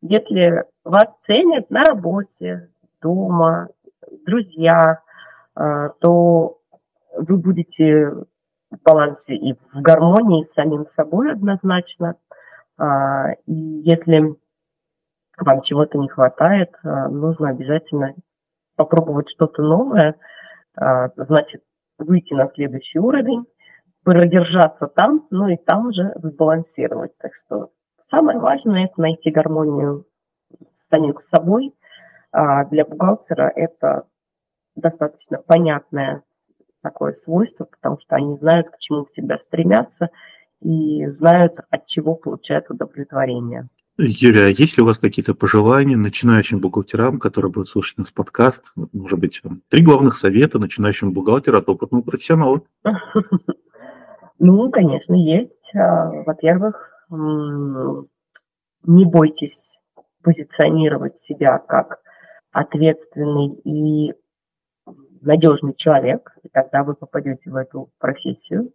[0.00, 2.70] Если вас ценят на работе,
[3.02, 3.68] дома,
[4.24, 5.02] друзья,
[5.54, 6.60] а, то
[7.14, 8.08] вы будете
[8.70, 12.14] в балансе и в гармонии с самим собой однозначно.
[12.78, 14.34] А, и если
[15.36, 18.14] вам чего-то не хватает, а, нужно обязательно
[18.76, 20.14] попробовать что-то новое,
[21.16, 21.64] значит,
[21.98, 23.44] выйти на следующий уровень,
[24.08, 27.12] продержаться там, ну и там уже сбалансировать.
[27.18, 30.06] Так что самое важное– это найти гармонию
[30.74, 31.74] с самим собой.
[32.32, 34.04] А для бухгалтера это
[34.76, 36.22] достаточно понятное
[36.82, 40.08] такое свойство, потому что они знают, к чему всегда стремятся
[40.62, 43.68] и знают, от чего получают удовлетворение.
[43.98, 48.72] Юрия, а есть ли у вас какие-то пожелания начинающим бухгалтерам, которые будут слушать нас подкаст?
[48.74, 52.62] Может быть, три главных совета начинающим бухгалтеру от опытного профессионала?
[54.38, 55.74] Ну, конечно, есть.
[55.74, 59.80] А, во-первых, не бойтесь
[60.22, 62.00] позиционировать себя как
[62.52, 64.14] ответственный и
[65.20, 68.72] надежный человек, и тогда вы попадете в эту профессию.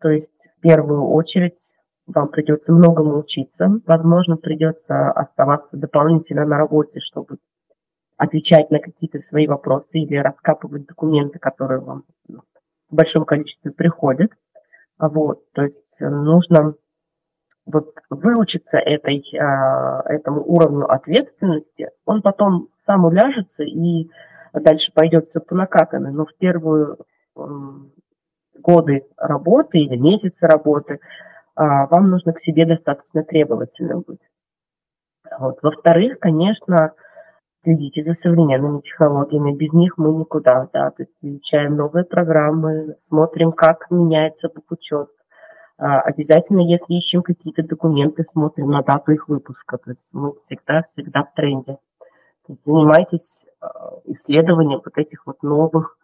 [0.00, 1.74] То есть в первую очередь
[2.06, 7.38] вам придется многому учиться, возможно, придется оставаться дополнительно на работе, чтобы
[8.16, 14.32] отвечать на какие-то свои вопросы или раскапывать документы, которые вам в большом количестве приходят.
[15.00, 16.74] Вот, то есть э, нужно
[17.64, 24.10] вот выучиться этой, а, этому уровню ответственности, он потом сам уляжется и
[24.52, 26.12] дальше пойдет все по накатанной.
[26.12, 26.96] Но в первые
[28.58, 31.00] годы работы или месяцы работы
[31.54, 34.28] а, вам нужно к себе достаточно требовательным быть.
[35.38, 35.60] Вот.
[35.62, 36.92] Во-вторых, конечно,
[37.62, 39.54] следите за современными технологиями.
[39.54, 45.08] Без них мы никуда, да, то есть изучаем новые программы, смотрим, как меняется бухучет.
[45.78, 49.78] А, обязательно, если ищем какие-то документы, смотрим на дату их выпуска.
[49.78, 51.78] То есть мы всегда-всегда в тренде.
[52.46, 55.96] занимайтесь а, исследованием вот этих вот новых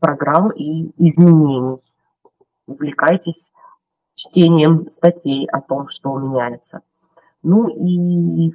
[0.00, 1.76] программ и изменений.
[2.66, 3.52] Увлекайтесь
[4.14, 6.80] чтением статей о том, что меняется.
[7.42, 8.54] Ну и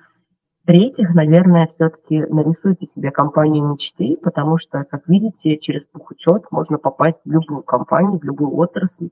[0.69, 7.21] в-третьих, наверное, все-таки нарисуйте себе компанию мечты, потому что, как видите, через бухучет можно попасть
[7.25, 9.09] в любую компанию, в любую отрасль.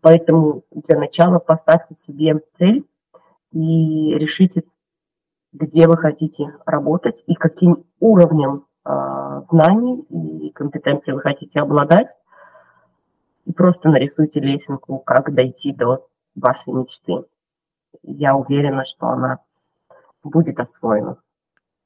[0.00, 2.86] Поэтому для начала поставьте себе цель
[3.50, 4.62] и решите,
[5.52, 12.14] где вы хотите работать и каким уровнем э, знаний и компетенций вы хотите обладать.
[13.44, 17.24] И просто нарисуйте лесенку, как дойти до вашей мечты.
[18.04, 19.40] Я уверена, что она
[20.22, 21.18] будет освоено.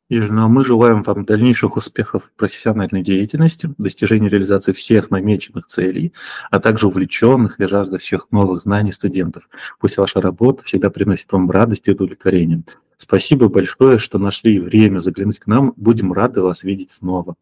[0.09, 5.67] Ирина, ну, а мы желаем вам дальнейших успехов в профессиональной деятельности, достижения реализации всех намеченных
[5.67, 6.13] целей,
[6.53, 9.49] а также увлеченных и жаждущих новых знаний студентов.
[9.81, 12.63] Пусть ваша работа всегда приносит вам радость и удовлетворение.
[12.99, 15.73] Спасибо большое, что нашли время заглянуть к нам.
[15.77, 17.35] Будем рады вас видеть снова.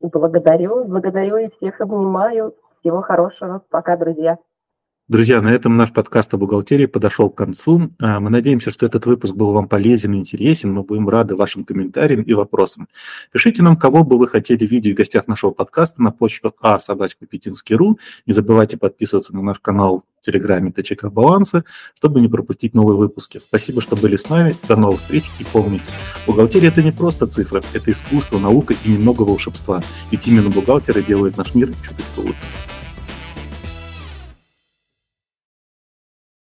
[0.00, 2.54] Благодарю, благодарю и всех обнимаю.
[2.78, 3.62] Всего хорошего.
[3.70, 4.38] Пока, друзья.
[5.06, 7.90] Друзья, на этом наш подкаст о бухгалтерии подошел к концу.
[8.00, 10.72] А, мы надеемся, что этот выпуск был вам полезен и интересен.
[10.72, 12.88] Мы будем рады вашим комментариям и вопросам.
[13.30, 17.26] Пишите нам, кого бы вы хотели видеть в гостях нашего подкаста на почту а собачка
[17.72, 17.98] ру.
[18.24, 21.66] Не забывайте подписываться на наш канал в Телеграме ТЧК Баланса,
[21.98, 23.40] чтобы не пропустить новые выпуски.
[23.42, 24.56] Спасибо, что были с нами.
[24.66, 25.84] До новых встреч и помните,
[26.26, 29.82] бухгалтерия– это не просто цифры, это искусство, наука и немного волшебства.
[30.10, 32.46] Ведь именно бухгалтеры делают наш мир чуточку лучше.